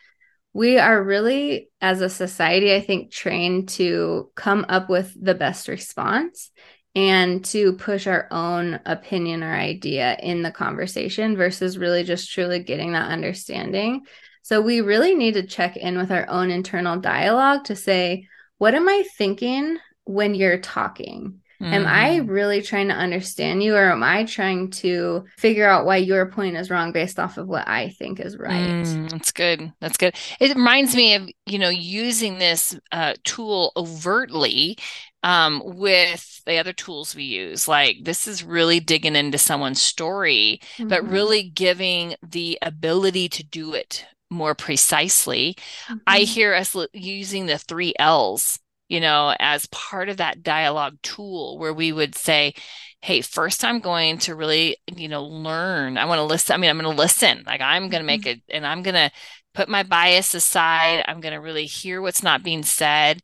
we 0.55 0.79
are 0.79 1.05
really, 1.05 1.69
as 1.83 2.01
a 2.01 2.09
society, 2.09 2.75
I 2.75 2.81
think, 2.81 3.13
trained 3.13 3.69
to 3.71 4.31
come 4.35 4.65
up 4.71 4.89
with 4.89 5.15
the 5.23 5.35
best 5.35 5.69
response 5.69 6.51
and 6.95 7.45
to 7.47 7.75
push 7.75 8.07
our 8.07 8.27
own 8.31 8.81
opinion 8.85 9.43
or 9.43 9.53
idea 9.53 10.17
in 10.21 10.43
the 10.43 10.51
conversation 10.51 11.37
versus 11.37 11.79
really 11.79 12.03
just 12.03 12.33
truly 12.33 12.59
getting 12.61 12.93
that 12.93 13.11
understanding. 13.11 14.03
So 14.43 14.61
we 14.61 14.81
really 14.81 15.15
need 15.15 15.35
to 15.35 15.47
check 15.47 15.77
in 15.77 15.97
with 15.97 16.11
our 16.11 16.29
own 16.29 16.51
internal 16.51 16.99
dialogue 16.99 17.65
to 17.65 17.77
say, 17.77 18.27
what 18.59 18.75
am 18.75 18.89
I 18.89 19.05
thinking 19.17 19.79
when 20.05 20.35
you're 20.35 20.59
talking? 20.59 21.41
Mm-hmm. 21.60 21.74
Am 21.74 21.86
I 21.86 22.19
mm-hmm. 22.19 22.31
really 22.31 22.62
trying 22.62 22.88
to 22.88 22.94
understand 22.94 23.62
you, 23.62 23.74
or 23.74 23.93
am 23.93 24.02
I 24.02 24.24
trying 24.24 24.70
to 24.70 25.24
figure 25.36 25.69
out 25.69 25.84
why 25.84 25.96
your 25.96 26.26
point 26.26 26.56
is 26.56 26.70
wrong 26.70 26.93
based 26.93 27.19
off 27.19 27.36
of 27.36 27.48
what 27.48 27.69
I 27.69 27.90
think 27.90 28.19
is 28.19 28.38
right? 28.38 28.69
Mm, 28.69 29.10
that's 29.10 29.31
good. 29.31 29.70
That's 29.81 29.98
good. 29.98 30.14
It 30.40 30.55
reminds 30.55 30.96
me 30.96 31.14
of 31.14 31.29
you 31.44 31.58
know 31.58 31.69
using 31.69 32.38
this 32.38 32.79
uh, 32.93 33.14
tool 33.24 33.72
overtly 33.76 34.79
um, 35.22 35.62
with 35.64 36.43
the 36.46 36.56
other 36.56 36.72
tools 36.72 37.14
we 37.14 37.24
use. 37.24 37.69
Like 37.69 37.98
this 38.02 38.26
is 38.26 38.43
really 38.43 38.81
digging 38.81 39.17
into 39.17 39.38
someone's 39.38 39.82
story, 39.82 40.60
mm-hmm. 40.76 40.88
but 40.88 41.08
really 41.08 41.43
giving 41.43 42.14
the 42.22 42.58
ability 42.62 43.29
to 43.31 43.44
do 43.44 43.74
it 43.74 44.06
more 44.31 44.55
precisely. 44.55 45.56
Mm-hmm. 45.88 45.96
I 46.06 46.20
hear 46.20 46.55
us 46.55 46.76
using 46.93 47.46
the 47.46 47.58
three 47.58 47.93
L's, 47.98 48.58
you 48.91 49.01
know, 49.01 49.35
as 49.39 49.67
part 49.67 50.09
of 50.09 50.19
that 50.19 50.43
dialogue 50.43 50.99
tool 51.03 51.56
where 51.59 51.73
we 51.73 51.93
would 51.93 52.15
say, 52.15 52.53
Hey, 53.01 53.23
first 53.23 53.65
I'm 53.65 53.79
going 53.79 54.19
to 54.19 54.35
really, 54.35 54.77
you 54.94 55.09
know, 55.09 55.25
learn. 55.25 55.97
I 55.97 56.05
want 56.05 56.19
to 56.19 56.25
listen. 56.25 56.53
I 56.53 56.56
mean, 56.59 56.69
I'm 56.69 56.79
going 56.79 56.94
to 56.94 57.03
listen. 57.03 57.44
Like 57.47 57.63
I'm 57.63 57.89
going 57.89 58.03
to 58.03 58.06
make 58.06 58.23
mm-hmm. 58.23 58.31
it 58.31 58.43
and 58.51 58.67
I'm 58.67 58.82
going 58.82 58.97
to 58.97 59.11
put 59.55 59.70
my 59.70 59.85
bias 59.85 60.35
aside. 60.35 61.05
I'm 61.09 61.20
going 61.20 61.32
to 61.32 61.41
really 61.41 61.65
hear 61.65 62.03
what's 62.03 62.23
not 62.23 62.43
being 62.43 62.63
said. 62.63 63.20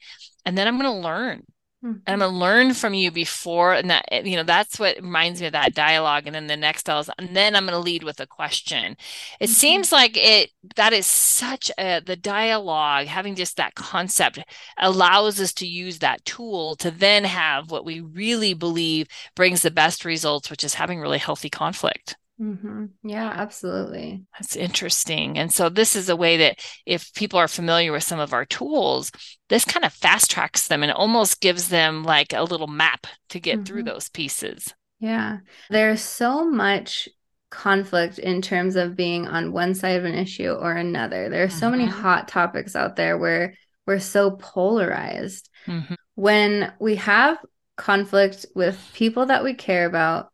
And 0.47 0.57
then 0.57 0.67
I'm 0.67 0.79
going 0.79 0.91
to 0.91 1.07
learn 1.07 1.43
Mm-hmm. 1.87 1.99
I'm 2.07 2.19
gonna 2.19 2.37
learn 2.37 2.75
from 2.75 2.95
you 2.95 3.13
before, 3.13 3.75
and 3.75 3.91
that 3.91 4.27
you 4.27 4.37
know 4.37 4.43
that's 4.43 4.79
what 4.79 4.97
reminds 4.97 5.41
me 5.41 5.47
of 5.47 5.53
that 5.53 5.75
dialogue. 5.75 6.27
And 6.27 6.35
then 6.35 6.49
the 6.49 6.57
next 6.57 6.89
is, 6.89 7.09
and 7.17 7.37
then 7.37 7.55
I'm 7.55 7.65
gonna 7.65 7.79
lead 7.79 8.03
with 8.03 8.19
a 8.19 8.27
question. 8.27 8.97
It 9.39 9.47
mm-hmm. 9.47 9.53
seems 9.53 9.93
like 9.93 10.17
it 10.17 10.51
that 10.75 10.93
is 10.93 11.07
such 11.07 11.71
a 11.79 12.01
the 12.01 12.17
dialogue 12.17 13.07
having 13.07 13.37
just 13.37 13.57
that 13.57 13.75
concept 13.77 14.41
allows 14.79 15.41
us 15.41 15.53
to 15.55 15.67
use 15.67 16.01
that 16.01 16.25
tool 16.25 16.75
to 16.77 16.91
then 16.91 17.25
have 17.25 17.71
what 17.71 17.85
we 17.85 18.01
really 18.01 18.55
believe 18.55 19.07
brings 19.37 19.63
the 19.63 19.71
best 19.71 20.05
results, 20.05 20.51
which 20.51 20.65
is 20.65 20.75
having 20.75 21.01
really 21.01 21.19
healthy 21.19 21.51
conflict. 21.51 22.17
Mm-hmm. 22.41 22.87
Yeah, 23.03 23.33
absolutely. 23.35 24.25
That's 24.39 24.57
interesting. 24.57 25.39
And 25.39 25.51
so, 25.51 25.69
this 25.69 25.97
is 25.97 26.09
a 26.09 26.17
way 26.17 26.37
that 26.39 26.59
if 26.85 27.13
people 27.15 27.39
are 27.39 27.49
familiar 27.49 27.93
with 27.93 28.03
some 28.03 28.21
of 28.21 28.35
our 28.35 28.45
tools, 28.45 29.11
this 29.49 29.65
kind 29.65 29.85
of 29.85 29.93
fast 29.93 30.31
tracks 30.31 30.69
them 30.69 30.83
and 30.83 30.93
almost 30.93 31.41
gives 31.41 31.69
them 31.69 32.05
like 32.05 32.33
a 32.33 32.45
little 32.45 32.67
map 32.67 33.07
to 33.31 33.41
get 33.41 33.57
mm-hmm. 33.57 33.65
through 33.65 33.83
those 33.85 34.09
pieces. 34.11 34.75
Yeah. 35.01 35.39
There's 35.71 36.03
so 36.03 36.45
much 36.45 37.09
conflict 37.51 38.19
in 38.19 38.43
terms 38.43 38.77
of 38.77 38.97
being 38.97 39.27
on 39.27 39.53
one 39.53 39.75
side 39.75 39.99
of 39.99 40.05
an 40.05 40.15
issue 40.15 40.51
or 40.51 40.73
another. 40.73 41.31
There 41.31 41.45
are 41.45 41.49
so 41.49 41.69
mm-hmm. 41.69 41.79
many 41.79 41.91
hot 41.91 42.29
topics 42.29 42.77
out 42.77 42.97
there 42.97 43.17
where 43.17 43.55
we're 43.87 43.99
so 43.99 44.33
polarized. 44.33 45.49
Mm-hmm. 45.67 45.95
When 46.17 46.73
we 46.81 46.97
have 46.97 47.39
conflict 47.77 48.47
with 48.55 48.79
people 48.95 49.27
that 49.27 49.45
we 49.45 49.55
care 49.55 49.87
about, 49.87 50.31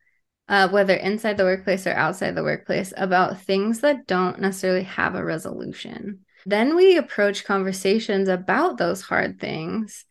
uh, 0.49 0.69
whether 0.69 0.95
inside 0.95 1.37
the 1.37 1.45
workplace 1.45 1.87
or 1.87 1.93
outside 1.93 2.35
the 2.35 2.43
workplace, 2.43 2.93
about 2.97 3.41
things 3.41 3.81
that 3.81 4.07
don't 4.07 4.41
necessarily 4.41 4.85
have 4.85 5.15
a 5.15 5.25
resolution. 5.25 6.21
Then 6.45 6.75
we 6.75 6.97
approach 6.97 7.45
conversations 7.45 8.29
about 8.29 8.77
those 8.77 9.03
hard 9.03 9.41
things 9.41 10.05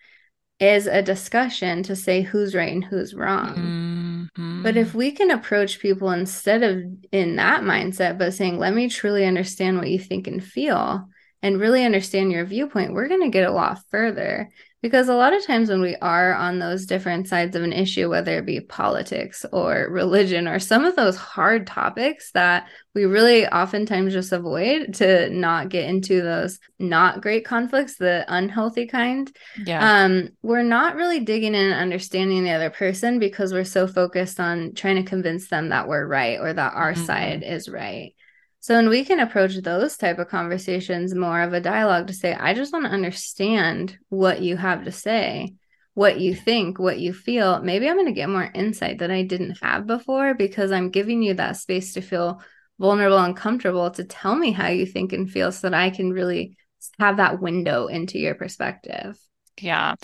is 0.61 0.85
a 0.85 1.01
discussion 1.01 1.81
to 1.81 1.95
say 1.95 2.21
who's 2.21 2.53
right 2.53 2.71
and 2.71 2.85
who's 2.85 3.15
wrong. 3.15 4.29
Mm-hmm. 4.35 4.61
But 4.61 4.77
if 4.77 4.93
we 4.93 5.11
can 5.11 5.31
approach 5.31 5.79
people 5.79 6.11
instead 6.11 6.61
of 6.61 6.83
in 7.11 7.35
that 7.37 7.63
mindset, 7.63 8.19
but 8.19 8.35
saying, 8.35 8.59
let 8.59 8.73
me 8.73 8.87
truly 8.87 9.25
understand 9.25 9.77
what 9.77 9.89
you 9.89 9.97
think 9.97 10.27
and 10.27 10.43
feel 10.43 11.09
and 11.41 11.59
really 11.59 11.83
understand 11.83 12.31
your 12.31 12.45
viewpoint, 12.45 12.93
we're 12.93 13.07
going 13.07 13.23
to 13.23 13.29
get 13.29 13.49
a 13.49 13.51
lot 13.51 13.79
further. 13.89 14.51
Because 14.81 15.09
a 15.09 15.15
lot 15.15 15.33
of 15.33 15.45
times 15.45 15.69
when 15.69 15.81
we 15.81 15.95
are 15.97 16.33
on 16.33 16.57
those 16.57 16.87
different 16.87 17.27
sides 17.27 17.55
of 17.55 17.61
an 17.61 17.71
issue, 17.71 18.09
whether 18.09 18.39
it 18.39 18.47
be 18.47 18.59
politics 18.59 19.45
or 19.53 19.87
religion 19.91 20.47
or 20.47 20.57
some 20.57 20.85
of 20.85 20.95
those 20.95 21.15
hard 21.15 21.67
topics 21.67 22.31
that 22.31 22.67
we 22.95 23.05
really 23.05 23.47
oftentimes 23.47 24.11
just 24.11 24.31
avoid 24.31 24.95
to 24.95 25.29
not 25.29 25.69
get 25.69 25.87
into 25.87 26.21
those 26.21 26.59
not 26.79 27.21
great 27.21 27.45
conflicts, 27.45 27.97
the 27.97 28.25
unhealthy 28.27 28.87
kind. 28.87 29.31
Yeah. 29.65 30.03
Um, 30.03 30.29
we're 30.41 30.63
not 30.63 30.95
really 30.95 31.19
digging 31.19 31.53
in 31.53 31.71
and 31.71 31.79
understanding 31.79 32.43
the 32.43 32.51
other 32.51 32.71
person 32.71 33.19
because 33.19 33.53
we're 33.53 33.63
so 33.63 33.87
focused 33.87 34.39
on 34.39 34.73
trying 34.73 34.95
to 34.95 35.09
convince 35.09 35.47
them 35.47 35.69
that 35.69 35.87
we're 35.87 36.07
right 36.07 36.39
or 36.39 36.51
that 36.51 36.73
our 36.73 36.93
mm-hmm. 36.93 37.05
side 37.05 37.43
is 37.43 37.69
right. 37.69 38.13
So 38.61 38.75
when 38.75 38.89
we 38.89 39.03
can 39.03 39.19
approach 39.19 39.55
those 39.55 39.97
type 39.97 40.19
of 40.19 40.27
conversations 40.27 41.15
more 41.15 41.41
of 41.41 41.51
a 41.51 41.59
dialogue 41.59 42.07
to 42.07 42.13
say, 42.13 42.35
I 42.35 42.53
just 42.53 42.71
want 42.71 42.85
to 42.85 42.91
understand 42.91 43.97
what 44.09 44.43
you 44.43 44.55
have 44.55 44.85
to 44.85 44.91
say, 44.91 45.55
what 45.95 46.19
you 46.19 46.35
think, 46.35 46.77
what 46.77 46.99
you 46.99 47.11
feel. 47.11 47.59
Maybe 47.63 47.89
I'm 47.89 47.95
going 47.95 48.05
to 48.05 48.11
get 48.11 48.29
more 48.29 48.51
insight 48.53 48.99
that 48.99 49.09
I 49.09 49.23
didn't 49.23 49.57
have 49.63 49.87
before 49.87 50.35
because 50.35 50.71
I'm 50.71 50.91
giving 50.91 51.23
you 51.23 51.33
that 51.33 51.57
space 51.57 51.93
to 51.93 52.01
feel 52.01 52.43
vulnerable 52.79 53.17
and 53.17 53.35
comfortable 53.35 53.89
to 53.91 54.03
tell 54.03 54.35
me 54.35 54.51
how 54.51 54.67
you 54.67 54.85
think 54.85 55.11
and 55.11 55.29
feel 55.29 55.51
so 55.51 55.67
that 55.67 55.75
I 55.75 55.89
can 55.89 56.11
really 56.11 56.55
have 56.99 57.17
that 57.17 57.41
window 57.41 57.87
into 57.87 58.19
your 58.19 58.35
perspective. 58.35 59.17
Yeah. 59.59 59.95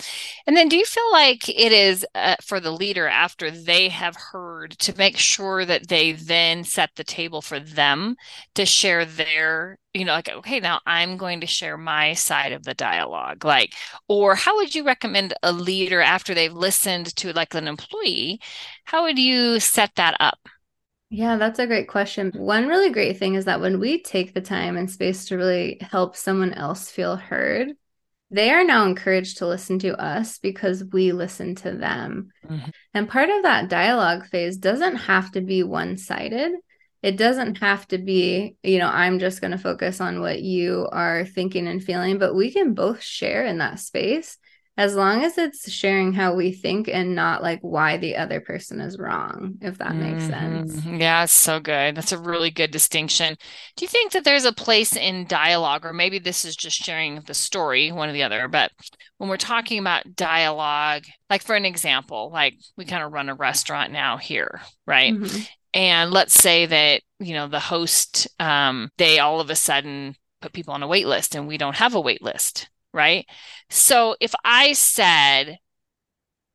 And 0.46 0.56
then 0.56 0.68
do 0.68 0.76
you 0.76 0.84
feel 0.84 1.10
like 1.10 1.48
it 1.48 1.72
is 1.72 2.06
uh, 2.14 2.36
for 2.42 2.60
the 2.60 2.70
leader 2.70 3.08
after 3.08 3.50
they 3.50 3.88
have 3.88 4.14
heard 4.14 4.72
to 4.78 4.96
make 4.96 5.16
sure 5.16 5.64
that 5.64 5.88
they 5.88 6.12
then 6.12 6.62
set 6.62 6.90
the 6.94 7.02
table 7.02 7.42
for 7.42 7.58
them 7.58 8.14
to 8.54 8.64
share 8.64 9.04
their, 9.04 9.78
you 9.94 10.04
know, 10.04 10.12
like, 10.12 10.28
okay, 10.28 10.60
now 10.60 10.80
I'm 10.86 11.16
going 11.16 11.40
to 11.40 11.46
share 11.46 11.76
my 11.76 12.12
side 12.14 12.52
of 12.52 12.62
the 12.64 12.74
dialogue? 12.74 13.44
Like, 13.44 13.74
or 14.06 14.36
how 14.36 14.56
would 14.56 14.74
you 14.76 14.84
recommend 14.84 15.34
a 15.42 15.50
leader 15.50 16.00
after 16.00 16.34
they've 16.34 16.52
listened 16.52 17.16
to 17.16 17.32
like 17.32 17.54
an 17.54 17.66
employee? 17.66 18.40
How 18.84 19.02
would 19.04 19.18
you 19.18 19.58
set 19.58 19.94
that 19.96 20.16
up? 20.20 20.38
Yeah, 21.10 21.36
that's 21.36 21.58
a 21.58 21.66
great 21.66 21.88
question. 21.88 22.32
One 22.32 22.66
really 22.68 22.90
great 22.90 23.18
thing 23.18 23.34
is 23.34 23.46
that 23.46 23.60
when 23.60 23.80
we 23.80 24.02
take 24.02 24.34
the 24.34 24.42
time 24.42 24.76
and 24.76 24.90
space 24.90 25.24
to 25.26 25.36
really 25.36 25.78
help 25.80 26.16
someone 26.16 26.52
else 26.52 26.90
feel 26.90 27.16
heard, 27.16 27.72
they 28.30 28.50
are 28.50 28.64
now 28.64 28.84
encouraged 28.86 29.38
to 29.38 29.46
listen 29.46 29.78
to 29.80 29.98
us 30.00 30.38
because 30.38 30.84
we 30.84 31.12
listen 31.12 31.54
to 31.56 31.72
them. 31.72 32.30
Mm-hmm. 32.46 32.70
And 32.94 33.08
part 33.08 33.30
of 33.30 33.42
that 33.42 33.68
dialogue 33.68 34.26
phase 34.26 34.58
doesn't 34.58 34.96
have 34.96 35.32
to 35.32 35.40
be 35.40 35.62
one 35.62 35.96
sided. 35.96 36.52
It 37.02 37.16
doesn't 37.16 37.58
have 37.58 37.86
to 37.88 37.98
be, 37.98 38.56
you 38.62 38.78
know, 38.78 38.88
I'm 38.88 39.18
just 39.18 39.40
going 39.40 39.52
to 39.52 39.58
focus 39.58 40.00
on 40.00 40.20
what 40.20 40.42
you 40.42 40.88
are 40.90 41.24
thinking 41.24 41.68
and 41.68 41.82
feeling, 41.82 42.18
but 42.18 42.34
we 42.34 42.50
can 42.50 42.74
both 42.74 43.02
share 43.02 43.46
in 43.46 43.58
that 43.58 43.78
space 43.78 44.36
as 44.78 44.94
long 44.94 45.24
as 45.24 45.36
it's 45.36 45.68
sharing 45.68 46.12
how 46.12 46.34
we 46.34 46.52
think 46.52 46.88
and 46.88 47.16
not 47.16 47.42
like 47.42 47.58
why 47.62 47.96
the 47.96 48.14
other 48.14 48.40
person 48.40 48.80
is 48.80 48.96
wrong, 48.96 49.56
if 49.60 49.76
that 49.78 49.88
mm-hmm. 49.88 50.12
makes 50.12 50.24
sense. 50.24 50.84
Yeah, 50.86 51.24
so 51.24 51.58
good. 51.58 51.96
That's 51.96 52.12
a 52.12 52.18
really 52.18 52.52
good 52.52 52.70
distinction. 52.70 53.36
Do 53.74 53.84
you 53.84 53.88
think 53.88 54.12
that 54.12 54.22
there's 54.22 54.44
a 54.44 54.52
place 54.52 54.94
in 54.94 55.26
dialogue, 55.26 55.84
or 55.84 55.92
maybe 55.92 56.20
this 56.20 56.44
is 56.44 56.54
just 56.54 56.76
sharing 56.76 57.16
the 57.22 57.34
story, 57.34 57.90
one 57.90 58.08
or 58.08 58.12
the 58.12 58.22
other, 58.22 58.46
but 58.46 58.70
when 59.16 59.28
we're 59.28 59.36
talking 59.36 59.80
about 59.80 60.14
dialogue, 60.14 61.06
like 61.28 61.42
for 61.42 61.56
an 61.56 61.64
example, 61.64 62.30
like 62.32 62.54
we 62.76 62.84
kind 62.84 63.02
of 63.02 63.12
run 63.12 63.28
a 63.28 63.34
restaurant 63.34 63.92
now 63.92 64.16
here, 64.16 64.60
right? 64.86 65.12
Mm-hmm. 65.12 65.40
And 65.74 66.12
let's 66.12 66.34
say 66.34 66.66
that, 66.66 67.02
you 67.18 67.34
know, 67.34 67.48
the 67.48 67.58
host, 67.58 68.28
um, 68.38 68.90
they 68.96 69.18
all 69.18 69.40
of 69.40 69.50
a 69.50 69.56
sudden 69.56 70.14
put 70.40 70.52
people 70.52 70.72
on 70.72 70.84
a 70.84 70.88
wait 70.88 71.08
list 71.08 71.34
and 71.34 71.48
we 71.48 71.58
don't 71.58 71.76
have 71.76 71.96
a 71.96 72.00
wait 72.00 72.22
list 72.22 72.68
right? 72.92 73.26
So 73.70 74.16
if 74.20 74.34
I 74.44 74.72
said, 74.72 75.58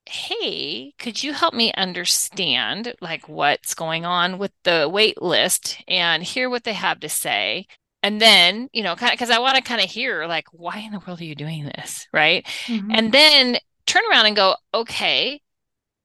hey, 0.05 0.93
could 0.99 1.23
you 1.23 1.33
help 1.33 1.53
me 1.53 1.71
understand 1.73 2.93
like 3.01 3.29
what's 3.29 3.73
going 3.73 4.05
on 4.05 4.37
with 4.37 4.51
the 4.63 4.89
wait 4.91 5.21
list 5.21 5.81
and 5.87 6.23
hear 6.23 6.49
what 6.49 6.63
they 6.63 6.73
have 6.73 6.99
to 7.01 7.09
say? 7.09 7.67
And 8.01 8.19
then, 8.19 8.67
you 8.73 8.83
know, 8.83 8.95
kind 8.95 9.13
of 9.13 9.17
because 9.17 9.29
I 9.29 9.39
want 9.39 9.55
to 9.55 9.61
kind 9.63 9.81
of 9.81 9.89
hear 9.89 10.25
like, 10.25 10.45
why 10.51 10.79
in 10.79 10.91
the 10.91 10.99
world 10.99 11.21
are 11.21 11.25
you 11.25 11.35
doing 11.35 11.63
this? 11.65 12.07
Right. 12.11 12.45
Mm-hmm. 12.65 12.91
And 12.93 13.11
then 13.13 13.57
turn 13.85 14.03
around 14.11 14.25
and 14.25 14.35
go, 14.35 14.55
okay, 14.73 15.41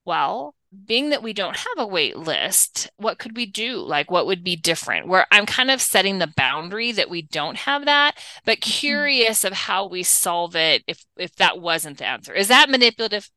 well, 0.05 0.55
being 0.85 1.11
that 1.11 1.23
we 1.23 1.33
don't 1.33 1.57
have 1.57 1.79
a 1.79 1.87
wait 1.87 2.17
list, 2.17 2.91
what 2.97 3.19
could 3.19 3.37
we 3.37 3.47
do? 3.47 3.79
Like, 3.79 4.11
what 4.11 4.27
would 4.27 4.45
be 4.45 4.57
different? 4.57 5.09
Where 5.09 5.27
I'm 5.31 5.47
kind 5.47 5.71
of 5.71 5.81
setting 5.81 6.19
the 6.19 6.33
boundary 6.37 6.93
that 6.93 7.09
we 7.09 7.23
don't 7.23 7.57
have 7.57 7.87
that, 7.87 8.19
but 8.45 8.61
mm-hmm. 8.61 8.71
curious 8.71 9.45
of 9.45 9.53
how 9.53 9.87
we 9.87 10.03
solve 10.03 10.57
it 10.57 10.85
if 10.87 11.05
if 11.17 11.35
that 11.37 11.61
wasn't 11.61 11.99
the 11.99 12.07
answer. 12.07 12.35
Is 12.35 12.49
that 12.49 12.69
manipulative 12.69 13.31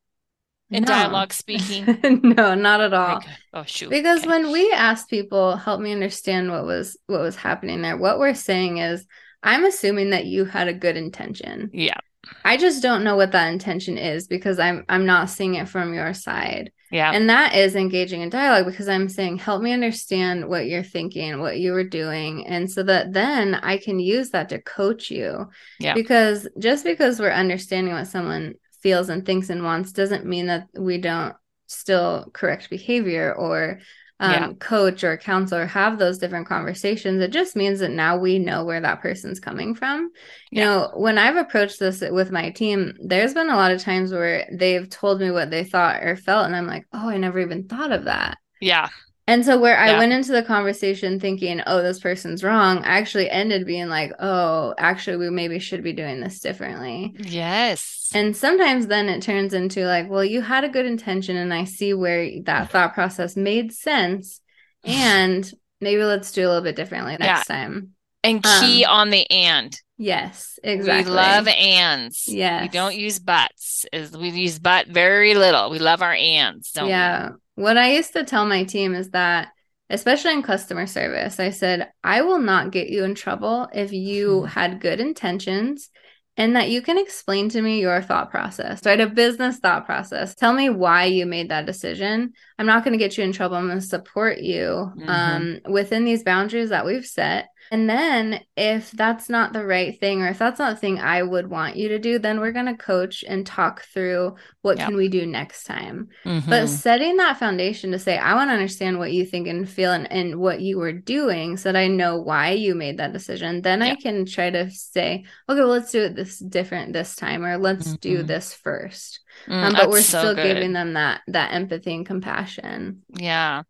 in 0.70 0.84
no. 0.84 0.88
dialogue 0.88 1.32
speaking? 1.32 2.00
no, 2.24 2.54
not 2.54 2.82
at 2.82 2.94
all. 2.94 3.24
Oh 3.54 3.64
shoot. 3.64 3.90
Because 3.90 4.22
okay. 4.22 4.30
when 4.30 4.52
we 4.52 4.72
asked 4.72 5.10
people, 5.10 5.56
help 5.56 5.80
me 5.80 5.94
understand 5.94 6.52
what 6.52 6.66
was 6.66 6.98
what 7.08 7.22
was 7.22 7.38
happening 7.38 7.82
there, 7.82 7.98
what 7.98 8.20
we're 8.20 8.34
saying 8.34 8.80
is, 8.80 9.06
I'm 9.42 9.66
assuming 9.66 10.10
that 10.10 10.26
you 10.26 10.46
had 10.46 10.68
a 10.68 10.74
good 10.74 10.98
intention. 10.98 11.70
Yeah. 11.74 11.98
I 12.44 12.58
just 12.58 12.84
don't 12.84 13.04
know 13.04 13.16
what 13.16 13.32
that 13.32 13.52
intention 13.52 13.98
is 13.98 14.28
because 14.28 14.60
I'm 14.60 14.84
I'm 14.90 15.06
not 15.06 15.30
seeing 15.30 15.56
it 15.56 15.70
from 15.70 15.94
your 15.94 16.14
side. 16.14 16.72
Yeah. 16.92 17.12
And 17.12 17.30
that 17.30 17.56
is 17.56 17.76
engaging 17.76 18.22
in 18.22 18.30
dialogue 18.30 18.66
because 18.66 18.90
I'm 18.90 19.08
saying, 19.08 19.38
help 19.38 19.62
me 19.62 19.72
understand 19.72 20.48
what 20.48 20.68
you're 20.68 20.84
thinking, 20.84 21.40
what 21.40 21.58
you 21.58 21.72
were 21.72 21.86
doing. 21.86 22.46
And 22.48 22.70
so 22.70 22.84
that 22.84 23.14
then 23.14 23.56
I 23.56 23.78
can 23.78 24.00
use 24.00 24.32
that 24.32 24.50
to 24.50 24.62
coach 24.62 25.10
you. 25.10 25.50
Yeah. 25.80 25.94
Because 25.94 26.48
just 26.60 26.84
because 26.84 27.20
we're 27.20 27.32
understanding 27.32 27.94
what 27.94 28.08
someone 28.08 28.56
feels 28.82 29.10
and 29.10 29.26
thinks 29.26 29.50
and 29.50 29.64
wants 29.64 29.94
doesn't 29.94 30.26
mean 30.26 30.48
that 30.48 30.68
we 30.78 30.98
don't 30.98 31.36
still 31.68 32.30
correct 32.34 32.70
behavior 32.70 33.34
or 33.34 33.80
um, 34.22 34.32
yeah. 34.32 34.54
coach 34.60 35.04
or 35.04 35.18
counselor 35.18 35.66
have 35.66 35.98
those 35.98 36.20
different 36.20 36.48
conversations. 36.48 37.22
It 37.22 37.32
just 37.32 37.56
means 37.56 37.80
that 37.80 37.90
now 37.90 38.18
we 38.18 38.38
know 38.38 38.64
where 38.64 38.80
that 38.80 39.02
person's 39.02 39.40
coming 39.40 39.74
from. 39.74 40.12
You 40.52 40.60
yeah. 40.60 40.66
know, 40.66 40.92
when 40.96 41.18
I've 41.18 41.38
approached 41.38 41.80
this 41.80 42.02
with 42.02 42.32
my 42.32 42.52
team, 42.52 42.94
there's 43.04 43.34
been 43.34 43.50
a 43.50 43.56
lot 43.56 43.72
of 43.72 43.82
times 43.82 44.12
where 44.12 44.48
they've 44.54 44.88
told 44.88 45.20
me 45.20 45.32
what 45.32 45.50
they 45.50 45.64
thought 45.64 46.04
or 46.04 46.16
felt, 46.16 46.46
and 46.46 46.56
I'm 46.56 46.68
like, 46.68 46.86
oh, 46.94 47.10
I 47.10 47.18
never 47.18 47.40
even 47.40 47.68
thought 47.68 47.92
of 47.92 48.06
that. 48.06 48.38
Yeah. 48.62 48.90
And 49.28 49.46
so 49.46 49.60
where 49.60 49.74
yeah. 49.74 49.96
I 49.96 49.98
went 50.00 50.14
into 50.14 50.32
the 50.32 50.44
conversation 50.44 51.20
thinking, 51.20 51.62
oh, 51.66 51.82
this 51.82 52.00
person's 52.00 52.44
wrong, 52.44 52.80
I 52.80 52.98
actually 52.98 53.30
ended 53.30 53.66
being 53.66 53.88
like, 53.88 54.12
oh, 54.20 54.74
actually, 54.78 55.18
we 55.18 55.30
maybe 55.30 55.60
should 55.60 55.84
be 55.84 55.94
doing 55.94 56.20
this 56.20 56.40
differently. 56.40 57.16
Yes. 57.20 58.10
And 58.14 58.36
sometimes 58.36 58.88
then 58.88 59.08
it 59.08 59.22
turns 59.22 59.54
into 59.54 59.86
like, 59.86 60.10
well, 60.10 60.26
you 60.26 60.42
had 60.42 60.64
a 60.64 60.70
good 60.70 60.86
intention, 60.86 61.38
and 61.38 61.54
I 61.54 61.64
see 61.64 61.94
where 61.94 62.26
that 62.42 62.64
mm-hmm. 62.64 62.72
thought 62.72 62.94
process 62.94 63.38
made 63.38 63.72
sense. 63.72 64.42
And 64.84 65.50
maybe 65.80 66.04
let's 66.04 66.32
do 66.32 66.46
a 66.46 66.48
little 66.48 66.64
bit 66.64 66.76
differently 66.76 67.16
next 67.18 67.50
yeah. 67.50 67.56
time. 67.56 67.92
And 68.24 68.44
key 68.44 68.86
um, 68.86 68.92
on 68.92 69.10
the 69.10 69.30
and. 69.32 69.78
Yes, 69.98 70.58
exactly. 70.64 71.12
We 71.12 71.16
love 71.16 71.48
ands. 71.48 72.28
Yeah. 72.28 72.64
We 72.64 72.70
don't 72.70 72.96
use 72.96 73.20
buts. 73.20 73.86
Is 73.94 74.18
We 74.18 74.30
use 74.30 74.58
but 74.58 74.88
very 74.88 75.36
little. 75.36 75.70
We 75.70 75.80
love 75.80 76.02
our 76.02 76.14
ands, 76.14 76.72
don't 76.72 76.90
yeah. 76.90 77.32
we? 77.56 77.64
What 77.64 77.78
I 77.78 77.94
used 77.94 78.14
to 78.14 78.24
tell 78.24 78.46
my 78.46 78.64
team 78.64 78.96
is 78.96 79.12
that, 79.12 79.50
especially 79.90 80.34
in 80.34 80.42
customer 80.42 80.88
service, 80.88 81.40
I 81.40 81.52
said, 81.52 81.92
I 82.04 82.22
will 82.22 82.40
not 82.40 82.72
get 82.72 82.90
you 82.90 83.04
in 83.04 83.14
trouble 83.14 83.70
if 83.74 83.92
you 83.92 84.44
had 84.46 84.82
good 84.82 85.00
intentions 85.00 85.92
and 86.38 86.56
that 86.56 86.70
you 86.70 86.82
can 86.82 86.98
explain 86.98 87.50
to 87.50 87.62
me 87.62 87.82
your 87.82 88.02
thought 88.02 88.32
process, 88.32 88.82
right? 88.86 89.00
A 89.00 89.06
business 89.06 89.60
thought 89.60 89.86
process. 89.86 90.34
Tell 90.34 90.54
me 90.54 90.70
why 90.70 91.06
you 91.06 91.26
made 91.26 91.50
that 91.50 91.66
decision. 91.66 92.34
I'm 92.58 92.66
not 92.66 92.84
going 92.84 92.94
to 92.94 92.98
get 92.98 93.18
you 93.18 93.24
in 93.24 93.34
trouble. 93.34 93.58
I'm 93.58 93.68
going 93.68 93.80
to 93.80 93.86
support 93.86 94.40
you 94.40 94.92
mm-hmm. 94.98 95.10
um, 95.10 95.60
within 95.70 96.06
these 96.06 96.24
boundaries 96.24 96.70
that 96.70 96.86
we've 96.86 97.06
set. 97.06 97.50
And 97.72 97.90
then 97.90 98.42
if 98.58 98.92
that's 98.92 99.30
not 99.30 99.54
the 99.54 99.66
right 99.66 99.98
thing 99.98 100.22
or 100.22 100.28
if 100.28 100.38
that's 100.38 100.60
not 100.60 100.76
the 100.76 100.80
thing 100.80 101.00
I 101.00 101.24
would 101.24 101.50
want 101.50 101.78
you 101.78 101.88
to 101.88 102.00
do, 102.00 102.20
then 102.20 102.42
we're 102.42 102.52
going 102.52 102.66
to 102.66 102.76
coach 102.76 103.24
and 103.26 103.48
talk 103.48 103.84
through 103.86 104.36
what 104.62 104.78
yep. 104.78 104.90
can 104.90 104.98
we 104.98 105.08
do 105.08 105.26
next 105.26 105.64
time. 105.64 106.10
Mm-hmm. 106.26 106.50
But 106.50 106.68
setting 106.68 107.16
that 107.18 107.38
foundation 107.40 107.94
to 107.94 108.00
say, 108.00 108.18
I 108.18 108.36
want 108.36 108.50
to 108.50 108.56
understand 108.56 109.00
what 109.00 109.14
you 109.14 109.26
think 109.26 109.48
and 109.48 109.68
feel 109.68 109.94
and, 109.94 110.12
and 110.12 110.36
what 110.36 110.60
you 110.60 110.80
were 110.80 110.92
doing 110.92 111.56
so 111.56 111.72
that 111.72 111.80
I 111.80 111.88
know 111.88 112.18
why 112.20 112.52
you 112.52 112.76
made 112.76 112.98
that 112.98 113.14
decision. 113.14 113.62
Then 113.62 113.80
yep. 113.80 113.98
I 113.98 114.02
can 114.02 114.26
try 114.26 114.50
to 114.50 114.70
say, 114.70 115.24
okay, 115.48 115.60
well, 115.62 115.70
let's 115.70 115.94
do 115.94 116.02
it 116.02 116.16
this 116.18 116.40
different 116.40 116.92
this 116.92 117.16
time 117.16 117.46
or 117.46 117.58
let's 117.58 117.88
mm-hmm. 117.88 117.96
do 118.02 118.24
this 118.24 118.54
first. 118.54 119.22
Mm, 119.48 119.64
um, 119.64 119.74
but 119.74 119.90
we're 119.90 120.02
so 120.02 120.20
still 120.20 120.36
good. 120.36 120.44
giving 120.44 120.74
them 120.74 120.94
that 120.94 121.22
that 121.28 121.54
empathy 121.54 121.96
and 121.96 122.06
compassion. 122.06 123.04
Yeah. 123.18 123.64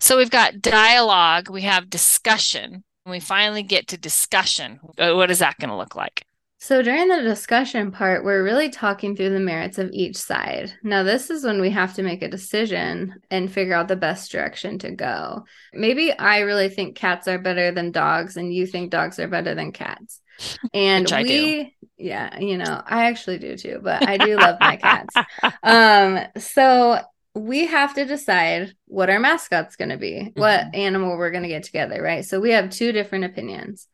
So 0.00 0.16
we've 0.16 0.30
got 0.30 0.62
dialogue, 0.62 1.50
we 1.50 1.62
have 1.62 1.90
discussion 1.90 2.82
we 3.06 3.20
finally 3.20 3.62
get 3.62 3.88
to 3.88 3.98
discussion, 3.98 4.80
uh, 4.98 5.12
what 5.12 5.30
is 5.30 5.40
that 5.40 5.58
going 5.58 5.70
to 5.70 5.76
look 5.76 5.96
like? 5.96 6.24
So, 6.58 6.80
during 6.80 7.08
the 7.08 7.22
discussion 7.22 7.90
part, 7.90 8.24
we're 8.24 8.44
really 8.44 8.70
talking 8.70 9.16
through 9.16 9.30
the 9.30 9.40
merits 9.40 9.78
of 9.78 9.90
each 9.92 10.16
side. 10.16 10.72
Now, 10.84 11.02
this 11.02 11.28
is 11.28 11.42
when 11.42 11.60
we 11.60 11.70
have 11.70 11.94
to 11.94 12.04
make 12.04 12.22
a 12.22 12.28
decision 12.28 13.16
and 13.32 13.50
figure 13.50 13.74
out 13.74 13.88
the 13.88 13.96
best 13.96 14.30
direction 14.30 14.78
to 14.78 14.92
go. 14.92 15.44
Maybe 15.74 16.12
I 16.12 16.40
really 16.40 16.68
think 16.68 16.94
cats 16.94 17.26
are 17.26 17.40
better 17.40 17.72
than 17.72 17.90
dogs, 17.90 18.36
and 18.36 18.54
you 18.54 18.64
think 18.68 18.92
dogs 18.92 19.18
are 19.18 19.26
better 19.26 19.56
than 19.56 19.72
cats. 19.72 20.20
And 20.72 21.10
we, 21.10 21.24
do. 21.24 21.66
yeah, 21.98 22.38
you 22.38 22.58
know, 22.58 22.82
I 22.86 23.06
actually 23.06 23.38
do 23.38 23.56
too, 23.56 23.80
but 23.82 24.08
I 24.08 24.16
do 24.16 24.36
love 24.36 24.56
my 24.60 24.76
cats. 24.82 25.14
Um, 25.62 26.20
so 26.38 27.00
we 27.34 27.66
have 27.66 27.94
to 27.94 28.04
decide 28.04 28.74
what 28.86 29.08
our 29.08 29.18
mascot's 29.18 29.76
going 29.76 29.88
to 29.88 29.96
be, 29.96 30.12
mm-hmm. 30.12 30.40
what 30.40 30.74
animal 30.74 31.16
we're 31.16 31.30
going 31.30 31.44
to 31.44 31.48
get 31.48 31.62
together, 31.62 32.02
right? 32.02 32.24
So 32.24 32.40
we 32.40 32.50
have 32.50 32.70
two 32.70 32.92
different 32.92 33.24
opinions. 33.24 33.88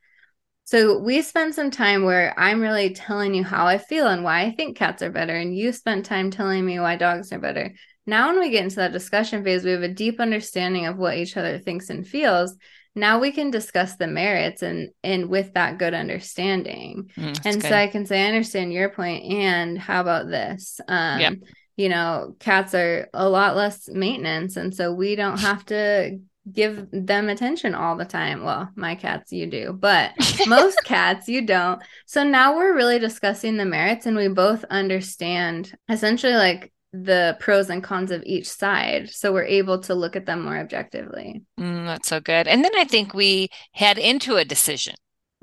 So 0.65 0.99
we 0.99 1.23
spend 1.23 1.55
some 1.55 1.71
time 1.71 2.05
where 2.05 2.39
I'm 2.39 2.61
really 2.61 2.93
telling 2.93 3.35
you 3.35 3.43
how 3.43 3.67
I 3.67 3.79
feel 3.79 4.07
and 4.07 4.23
why 4.23 4.43
I 4.43 4.51
think 4.51 4.77
cats 4.77 5.03
are 5.03 5.11
better, 5.11 5.35
and 5.35 5.57
you 5.57 5.73
spent 5.73 6.05
time 6.05 6.31
telling 6.31 6.67
me 6.67 6.79
why 6.79 6.97
dogs 6.97 7.33
are 7.33 7.39
better. 7.39 7.73
Now, 8.07 8.29
when 8.29 8.41
we 8.41 8.51
get 8.51 8.65
into 8.65 8.77
that 8.77 8.93
discussion 8.93 9.45
phase, 9.45 9.65
we 9.65 9.71
have 9.71 9.83
a 9.83 9.89
deep 9.89 10.21
understanding 10.21 10.87
of 10.87 10.99
what 10.99 11.17
each 11.17 11.37
other 11.37 11.59
thinks 11.59 11.89
and 11.89 12.07
feels. 12.07 12.55
Now 12.95 13.19
we 13.19 13.33
can 13.33 13.51
discuss 13.51 13.97
the 13.97 14.09
merits 14.09 14.63
and 14.63 14.91
and 15.03 15.31
with 15.31 15.55
that 15.55 15.79
good 15.79 15.95
understanding. 15.95 17.11
Mm, 17.17 17.41
and 17.47 17.63
good. 17.63 17.69
so 17.69 17.75
I 17.75 17.87
can 17.87 18.05
say, 18.05 18.25
I 18.25 18.29
understand 18.29 18.73
your 18.73 18.91
point, 18.91 19.25
and 19.25 19.79
how 19.79 20.03
about 20.03 20.27
this? 20.27 20.81
Um, 20.87 21.21
yep 21.21 21.35
you 21.79 21.89
know, 21.89 22.35
cats 22.41 22.75
are 22.75 23.09
a 23.15 23.29
lot 23.29 23.57
less 23.57 23.89
maintenance. 23.89 24.57
And 24.57 24.75
so 24.75 24.93
we 24.93 25.15
don't 25.15 25.39
have 25.39 25.65
to 25.67 26.19
give 26.51 26.89
them 26.91 27.29
attention 27.29 27.77
all 27.77 27.97
the 27.97 28.05
time. 28.05 28.43
Well, 28.43 28.69
my 28.75 28.97
cats, 28.97 29.33
you 29.33 29.47
do, 29.47 29.73
but 29.73 30.11
most 30.49 30.77
cats, 30.85 31.29
you 31.29 31.47
don't. 31.47 31.81
So 32.05 32.25
now 32.25 32.57
we're 32.57 32.75
really 32.75 32.99
discussing 32.99 33.57
the 33.57 33.65
merits 33.65 34.07
and 34.07 34.17
we 34.17 34.27
both 34.27 34.65
understand 34.65 35.73
essentially 35.89 36.35
like 36.35 36.73
the 36.93 37.37
pros 37.39 37.71
and 37.71 37.85
cons 37.85 38.11
of 38.11 38.25
each 38.25 38.49
side. 38.51 39.09
So 39.11 39.33
we're 39.33 39.45
able 39.45 39.79
to 39.83 39.95
look 39.95 40.17
at 40.17 40.27
them 40.27 40.43
more 40.43 40.59
objectively. 40.59 41.43
Mm, 41.61 41.87
that's 41.87 42.09
so 42.09 42.19
good. 42.19 42.49
And 42.49 42.65
then 42.65 42.73
I 42.77 42.85
think 42.85 43.15
we 43.15 43.51
head 43.71 43.99
into 43.99 44.35
a 44.35 44.45
decision 44.45 44.97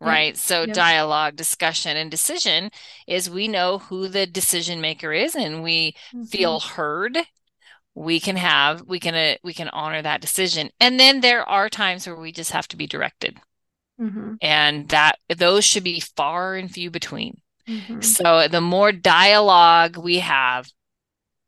right? 0.05 0.38
So 0.38 0.65
dialogue 0.65 1.35
discussion 1.35 1.97
and 1.97 2.12
decision 2.12 2.71
is 3.07 3.29
we 3.29 3.47
know 3.47 3.79
who 3.79 4.07
the 4.07 4.25
decision 4.25 4.81
maker 4.81 5.12
is 5.12 5.35
and 5.35 5.63
we 5.63 5.95
mm-hmm. 6.13 6.24
feel 6.24 6.59
heard. 6.59 7.17
We 7.93 8.19
can 8.19 8.35
have 8.35 8.83
we 8.85 9.00
can 9.00 9.15
uh, 9.15 9.35
we 9.43 9.53
can 9.53 9.69
honor 9.69 10.01
that 10.01 10.21
decision. 10.21 10.69
And 10.79 11.00
then 11.00 11.21
there 11.21 11.47
are 11.47 11.69
times 11.69 12.05
where 12.05 12.15
we 12.15 12.31
just 12.31 12.51
have 12.51 12.67
to 12.69 12.77
be 12.77 12.88
directed. 12.88 13.39
Mm-hmm. 13.97 14.33
and 14.41 14.89
that 14.89 15.19
those 15.38 15.63
should 15.63 15.85
be 15.85 16.01
far 16.01 16.55
and 16.55 16.69
few 16.69 16.91
between. 16.91 17.39
Mm-hmm. 17.65 18.01
so 18.01 18.50
the 18.50 18.59
more 18.59 18.91
dialogue 18.91 19.95
we 19.95 20.19
have 20.19 20.69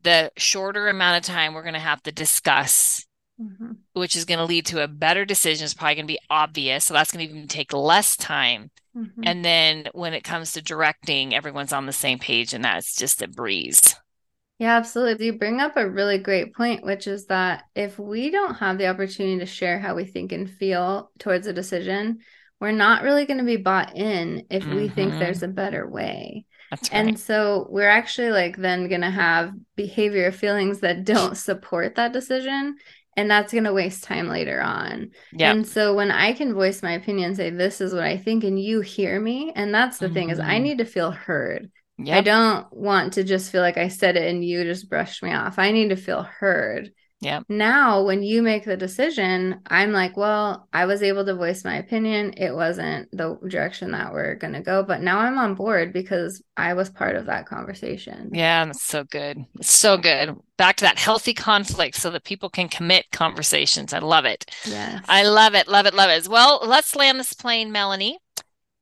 the 0.02 0.32
shorter 0.36 0.88
amount 0.88 1.18
of 1.18 1.32
time 1.32 1.52
we're 1.52 1.62
going 1.62 1.74
to 1.74 1.78
have 1.78 2.02
to 2.04 2.10
discuss 2.10 3.06
mm-hmm. 3.40 3.72
which 3.92 4.16
is 4.16 4.24
going 4.24 4.38
to 4.38 4.44
lead 4.44 4.66
to 4.66 4.82
a 4.82 4.88
better 4.88 5.24
decision. 5.24 5.64
It's 5.64 5.74
probably 5.74 5.96
going 5.96 6.06
to 6.06 6.12
be 6.12 6.20
obvious. 6.30 6.84
So 6.84 6.94
that's 6.94 7.12
going 7.12 7.26
to 7.26 7.32
even 7.32 7.48
take 7.48 7.72
less 7.72 8.16
time. 8.16 8.70
Mm-hmm. 8.96 9.22
And 9.24 9.44
then 9.44 9.88
when 9.92 10.14
it 10.14 10.24
comes 10.24 10.52
to 10.52 10.62
directing, 10.62 11.34
everyone's 11.34 11.72
on 11.72 11.86
the 11.86 11.92
same 11.92 12.18
page 12.18 12.52
and 12.52 12.64
that's 12.64 12.96
just 12.96 13.22
a 13.22 13.28
breeze. 13.28 13.94
Yeah, 14.58 14.76
absolutely. 14.76 15.26
You 15.26 15.34
bring 15.34 15.60
up 15.60 15.76
a 15.76 15.88
really 15.88 16.18
great 16.18 16.52
point, 16.52 16.84
which 16.84 17.06
is 17.06 17.26
that 17.26 17.64
if 17.76 17.96
we 17.96 18.30
don't 18.30 18.56
have 18.56 18.76
the 18.76 18.88
opportunity 18.88 19.38
to 19.38 19.46
share 19.46 19.78
how 19.78 19.94
we 19.94 20.04
think 20.04 20.32
and 20.32 20.50
feel 20.50 21.12
towards 21.20 21.46
a 21.46 21.52
decision, 21.52 22.18
we're 22.60 22.72
not 22.72 23.04
really 23.04 23.24
going 23.24 23.38
to 23.38 23.44
be 23.44 23.56
bought 23.56 23.96
in 23.96 24.46
if 24.50 24.64
mm-hmm. 24.64 24.74
we 24.74 24.88
think 24.88 25.10
mm-hmm. 25.10 25.20
there's 25.20 25.44
a 25.44 25.48
better 25.48 25.88
way. 25.88 26.44
Right. 26.72 26.88
And 26.92 27.20
so 27.20 27.66
we're 27.70 27.88
actually 27.88 28.30
like 28.30 28.56
then 28.56 28.88
going 28.88 29.00
to 29.00 29.10
have 29.10 29.52
behavior 29.76 30.32
feelings 30.32 30.80
that 30.80 31.04
don't 31.04 31.36
support 31.36 31.94
that 31.94 32.12
decision 32.12 32.76
and 33.18 33.28
that's 33.28 33.52
going 33.52 33.64
to 33.64 33.72
waste 33.72 34.04
time 34.04 34.28
later 34.28 34.60
on. 34.60 35.10
Yeah. 35.32 35.50
And 35.50 35.66
so 35.66 35.92
when 35.92 36.12
I 36.12 36.32
can 36.32 36.54
voice 36.54 36.84
my 36.84 36.92
opinion, 36.92 37.34
say 37.34 37.50
this 37.50 37.80
is 37.80 37.92
what 37.92 38.04
I 38.04 38.16
think, 38.16 38.44
and 38.44 38.62
you 38.62 38.80
hear 38.80 39.20
me, 39.20 39.52
and 39.56 39.74
that's 39.74 39.98
the 39.98 40.06
mm-hmm. 40.06 40.14
thing 40.14 40.30
is 40.30 40.38
I 40.38 40.54
mm-hmm. 40.54 40.62
need 40.62 40.78
to 40.78 40.84
feel 40.84 41.10
heard. 41.10 41.68
Yep. 41.98 42.16
I 42.16 42.20
don't 42.20 42.72
want 42.72 43.14
to 43.14 43.24
just 43.24 43.50
feel 43.50 43.60
like 43.60 43.76
I 43.76 43.88
said 43.88 44.16
it 44.16 44.28
and 44.28 44.44
you 44.44 44.62
just 44.62 44.88
brushed 44.88 45.20
me 45.20 45.32
off. 45.32 45.58
I 45.58 45.72
need 45.72 45.88
to 45.88 45.96
feel 45.96 46.22
heard. 46.22 46.92
Yeah. 47.20 47.40
Now, 47.48 48.04
when 48.04 48.22
you 48.22 48.42
make 48.42 48.64
the 48.64 48.76
decision, 48.76 49.60
I'm 49.66 49.90
like, 49.92 50.16
well, 50.16 50.68
I 50.72 50.86
was 50.86 51.02
able 51.02 51.24
to 51.24 51.34
voice 51.34 51.64
my 51.64 51.76
opinion. 51.76 52.34
It 52.36 52.54
wasn't 52.54 53.10
the 53.10 53.36
direction 53.48 53.90
that 53.90 54.12
we're 54.12 54.36
going 54.36 54.52
to 54.52 54.60
go, 54.60 54.84
but 54.84 55.02
now 55.02 55.18
I'm 55.18 55.36
on 55.36 55.56
board 55.56 55.92
because 55.92 56.40
I 56.56 56.74
was 56.74 56.90
part 56.90 57.16
of 57.16 57.26
that 57.26 57.46
conversation. 57.46 58.30
Yeah, 58.32 58.66
that's 58.66 58.84
so 58.84 59.02
good. 59.02 59.44
So 59.60 59.96
good. 59.96 60.36
Back 60.56 60.76
to 60.76 60.84
that 60.84 60.98
healthy 60.98 61.34
conflict 61.34 61.96
so 61.96 62.10
that 62.10 62.22
people 62.22 62.50
can 62.50 62.68
commit 62.68 63.10
conversations. 63.10 63.92
I 63.92 63.98
love 63.98 64.24
it. 64.24 64.44
Yeah. 64.64 65.00
I 65.08 65.24
love 65.24 65.54
it. 65.54 65.66
Love 65.66 65.86
it. 65.86 65.94
Love 65.94 66.10
it. 66.10 66.28
Well, 66.28 66.60
let's 66.64 66.94
land 66.94 67.18
this 67.18 67.32
plane, 67.32 67.72
Melanie. 67.72 68.18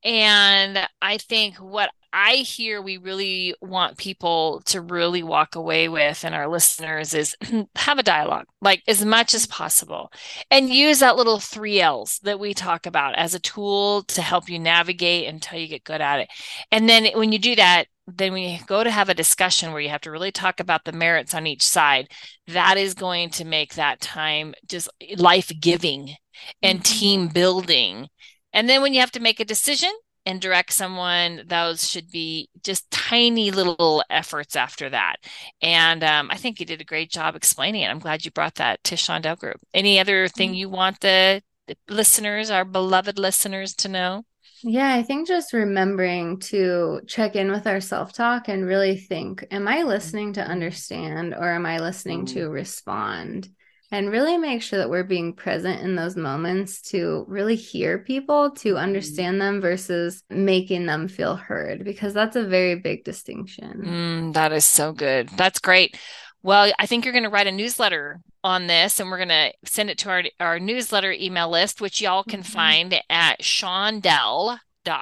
And 0.05 0.87
I 1.01 1.16
think 1.16 1.57
what 1.57 1.90
I 2.19 2.37
hear 2.37 2.81
we 2.81 2.97
really 2.97 3.55
want 3.61 3.99
people 3.99 4.63
to 4.65 4.81
really 4.81 5.23
walk 5.23 5.55
away 5.55 5.91
with 5.91 6.25
and 6.25 6.35
our 6.35 6.49
listeners 6.49 7.13
is 7.13 7.37
have 7.77 7.99
a 7.99 8.03
dialogue, 8.03 8.47
like 8.63 8.83
as 8.89 9.05
much 9.05 9.35
as 9.35 9.47
possible, 9.47 10.11
and 10.51 10.71
use 10.71 11.01
that 11.01 11.17
little 11.17 11.39
three 11.39 11.79
L's 11.79 12.19
that 12.21 12.41
we 12.41 12.55
talk 12.55 12.87
about 12.87 13.17
as 13.17 13.35
a 13.35 13.39
tool 13.39 14.03
to 14.05 14.23
help 14.23 14.49
you 14.49 14.59
navigate 14.59 15.29
until 15.29 15.59
you 15.59 15.69
get 15.69 15.85
good 15.85 16.01
at 16.01 16.21
it. 16.21 16.29
And 16.73 16.89
then 16.89 17.07
when 17.19 17.33
you 17.33 17.39
do 17.39 17.55
that, 17.57 17.85
then 18.07 18.33
when 18.33 18.45
you 18.45 18.59
go 18.67 18.83
to 18.83 18.91
have 18.91 19.11
a 19.11 19.15
discussion 19.15 19.73
where 19.73 19.83
you 19.83 19.91
have 19.91 20.01
to 20.01 20.11
really 20.11 20.33
talk 20.33 20.59
about 20.59 20.87
the 20.87 20.93
merits 20.93 21.35
on 21.35 21.47
each 21.47 21.67
side, 21.67 22.09
that 22.47 22.79
is 22.79 22.95
going 22.95 23.29
to 23.33 23.45
make 23.45 23.75
that 23.75 24.01
time 24.01 24.55
just 24.67 24.89
life 25.19 25.53
giving 25.61 26.15
and 26.63 26.79
mm-hmm. 26.79 26.99
team 26.99 27.29
building. 27.29 28.09
And 28.55 28.71
then 28.71 28.81
when 28.81 28.95
you 28.95 29.01
have 29.01 29.13
to 29.13 29.21
make 29.21 29.39
a 29.39 29.45
decision, 29.45 29.91
and 30.27 30.41
direct 30.41 30.73
someone, 30.73 31.45
those 31.47 31.89
should 31.89 32.11
be 32.11 32.51
just 32.65 32.91
tiny 32.91 33.53
little 33.53 34.03
efforts 34.11 34.57
after 34.57 34.91
that. 34.91 35.17
And 35.62 36.03
um, 36.03 36.31
I 36.31 36.37
think 36.37 36.59
you 36.59 36.67
did 36.67 36.81
a 36.81 36.85
great 36.85 37.11
job 37.11 37.37
explaining 37.37 37.83
it. 37.83 37.89
I'm 37.89 38.01
glad 38.01 38.25
you 38.25 38.33
brought 38.33 38.57
that 38.57 38.83
to 38.85 38.97
Shandel 38.97 39.39
Group. 39.39 39.61
Any 39.73 40.01
other 40.01 40.27
thing 40.29 40.51
mm-hmm. 40.51 40.57
you 40.57 40.69
want 40.69 41.01
the, 41.01 41.43
the 41.69 41.77
listeners, 41.89 42.51
our 42.51 42.65
beloved 42.65 43.19
listeners, 43.19 43.75
to 43.77 43.89
know? 43.89 44.25
Yeah, 44.62 44.95
I 44.95 45.03
think 45.03 45.29
just 45.29 45.53
remembering 45.53 46.41
to 46.41 47.03
check 47.07 47.37
in 47.37 47.51
with 47.51 47.67
our 47.67 47.81
self 47.81 48.12
talk 48.12 48.49
and 48.49 48.67
really 48.67 48.97
think 48.97 49.45
Am 49.51 49.69
I 49.69 49.83
listening 49.83 50.33
to 50.35 50.43
understand 50.43 51.35
or 51.35 51.53
am 51.53 51.67
I 51.67 51.79
listening 51.79 52.27
to 52.27 52.49
respond? 52.49 53.49
And 53.92 54.11
really 54.11 54.37
make 54.37 54.62
sure 54.62 54.79
that 54.81 54.90
we're 54.90 55.05
being 55.05 55.33
present 55.33 55.81
in 55.81 55.94
those 55.94 56.16
moments 56.16 56.83
to 56.90 57.25
really 57.29 57.55
hear 57.55 57.99
people, 57.99 58.51
to 58.51 58.70
mm-hmm. 58.70 58.83
understand 58.83 59.40
them 59.40 59.61
versus 59.61 60.25
making 60.29 60.87
them 60.87 61.07
feel 61.07 61.37
heard, 61.37 61.85
because 61.85 62.12
that's 62.12 62.37
a 62.37 62.44
very 62.44 62.75
big 62.75 63.05
distinction. 63.05 63.83
Mm, 63.85 64.33
that 64.35 64.53
is 64.53 64.64
so 64.64 64.92
good. 64.92 65.29
That's 65.37 65.61
great. 65.61 65.96
Well, 66.42 66.72
I 66.79 66.87
think 66.87 67.05
you're 67.05 67.12
going 67.12 67.25
to 67.25 67.31
write 67.31 67.46
a 67.46 67.53
newsletter 67.53 68.20
on 68.44 68.68
this 68.68 69.01
and 69.01 69.11
we're 69.11 69.16
going 69.18 69.29
to 69.31 69.53
send 69.64 69.90
it 69.90 69.99
to 69.99 70.11
our, 70.11 70.22
our 70.38 70.61
newsletter 70.61 71.12
email 71.12 71.51
list, 71.51 71.81
which 71.81 72.01
y'all 72.01 72.22
can 72.22 72.40
mm-hmm. 72.40 72.53
find 72.53 73.01
at 73.11 73.40
Shandel 73.40 74.59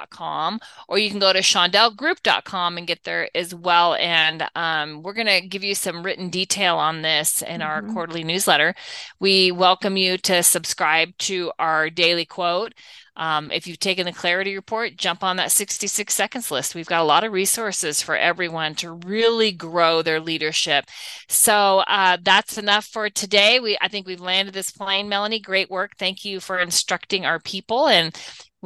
com 0.09 0.59
or 0.87 0.97
you 0.97 1.09
can 1.09 1.19
go 1.19 1.31
to 1.31 1.39
shandelgroup.com 1.39 2.77
and 2.77 2.87
get 2.87 3.03
there 3.03 3.29
as 3.35 3.53
well 3.53 3.95
and 3.95 4.47
um, 4.55 5.01
we're 5.03 5.13
going 5.13 5.27
to 5.27 5.47
give 5.47 5.63
you 5.63 5.75
some 5.75 6.03
written 6.03 6.29
detail 6.29 6.77
on 6.77 7.01
this 7.01 7.41
in 7.41 7.61
mm-hmm. 7.61 7.69
our 7.69 7.81
quarterly 7.93 8.23
newsletter 8.23 8.73
we 9.19 9.51
welcome 9.51 9.97
you 9.97 10.17
to 10.17 10.41
subscribe 10.43 11.15
to 11.17 11.51
our 11.59 11.89
daily 11.89 12.25
quote 12.25 12.73
um, 13.17 13.49
if 13.51 13.65
you've 13.65 13.79
taken 13.79 14.05
the 14.05 14.11
clarity 14.11 14.55
report, 14.55 14.97
jump 14.97 15.23
on 15.23 15.37
that 15.37 15.51
66 15.51 16.13
seconds 16.13 16.51
list. 16.51 16.75
We've 16.75 16.85
got 16.85 17.01
a 17.01 17.05
lot 17.05 17.23
of 17.23 17.31
resources 17.31 18.01
for 18.01 18.17
everyone 18.17 18.75
to 18.75 18.91
really 18.91 19.51
grow 19.51 20.01
their 20.01 20.19
leadership. 20.19 20.85
So 21.29 21.79
uh, 21.87 22.17
that's 22.21 22.57
enough 22.57 22.85
for 22.85 23.09
today. 23.09 23.59
We 23.59 23.77
I 23.81 23.87
think 23.87 24.05
we've 24.05 24.19
landed 24.19 24.53
this 24.53 24.71
plane, 24.71 25.07
Melanie. 25.07 25.39
Great 25.39 25.69
work. 25.69 25.93
Thank 25.97 26.25
you 26.25 26.39
for 26.39 26.59
instructing 26.59 27.25
our 27.25 27.39
people. 27.39 27.87
And 27.87 28.13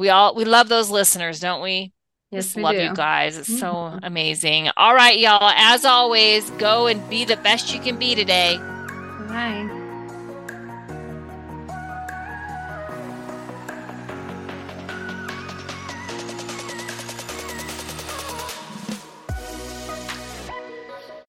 we 0.00 0.08
all 0.08 0.34
we 0.34 0.44
love 0.44 0.68
those 0.68 0.90
listeners, 0.90 1.38
don't 1.38 1.62
we? 1.62 1.92
Yes, 2.32 2.44
Just 2.46 2.56
we 2.56 2.62
love 2.62 2.74
do. 2.74 2.82
you 2.84 2.94
guys. 2.94 3.36
It's 3.36 3.58
so 3.60 3.72
Mhm. 3.72 3.98
amazing. 4.02 4.70
All 4.76 4.94
right, 4.94 5.18
y'all. 5.18 5.52
As 5.54 5.84
always, 5.84 6.48
go 6.52 6.86
and 6.86 6.98
be 7.10 7.24
the 7.24 7.36
best 7.36 7.74
you 7.74 7.80
can 7.80 7.96
be 7.98 8.14
today. 8.14 8.56
Bye. 9.28 9.76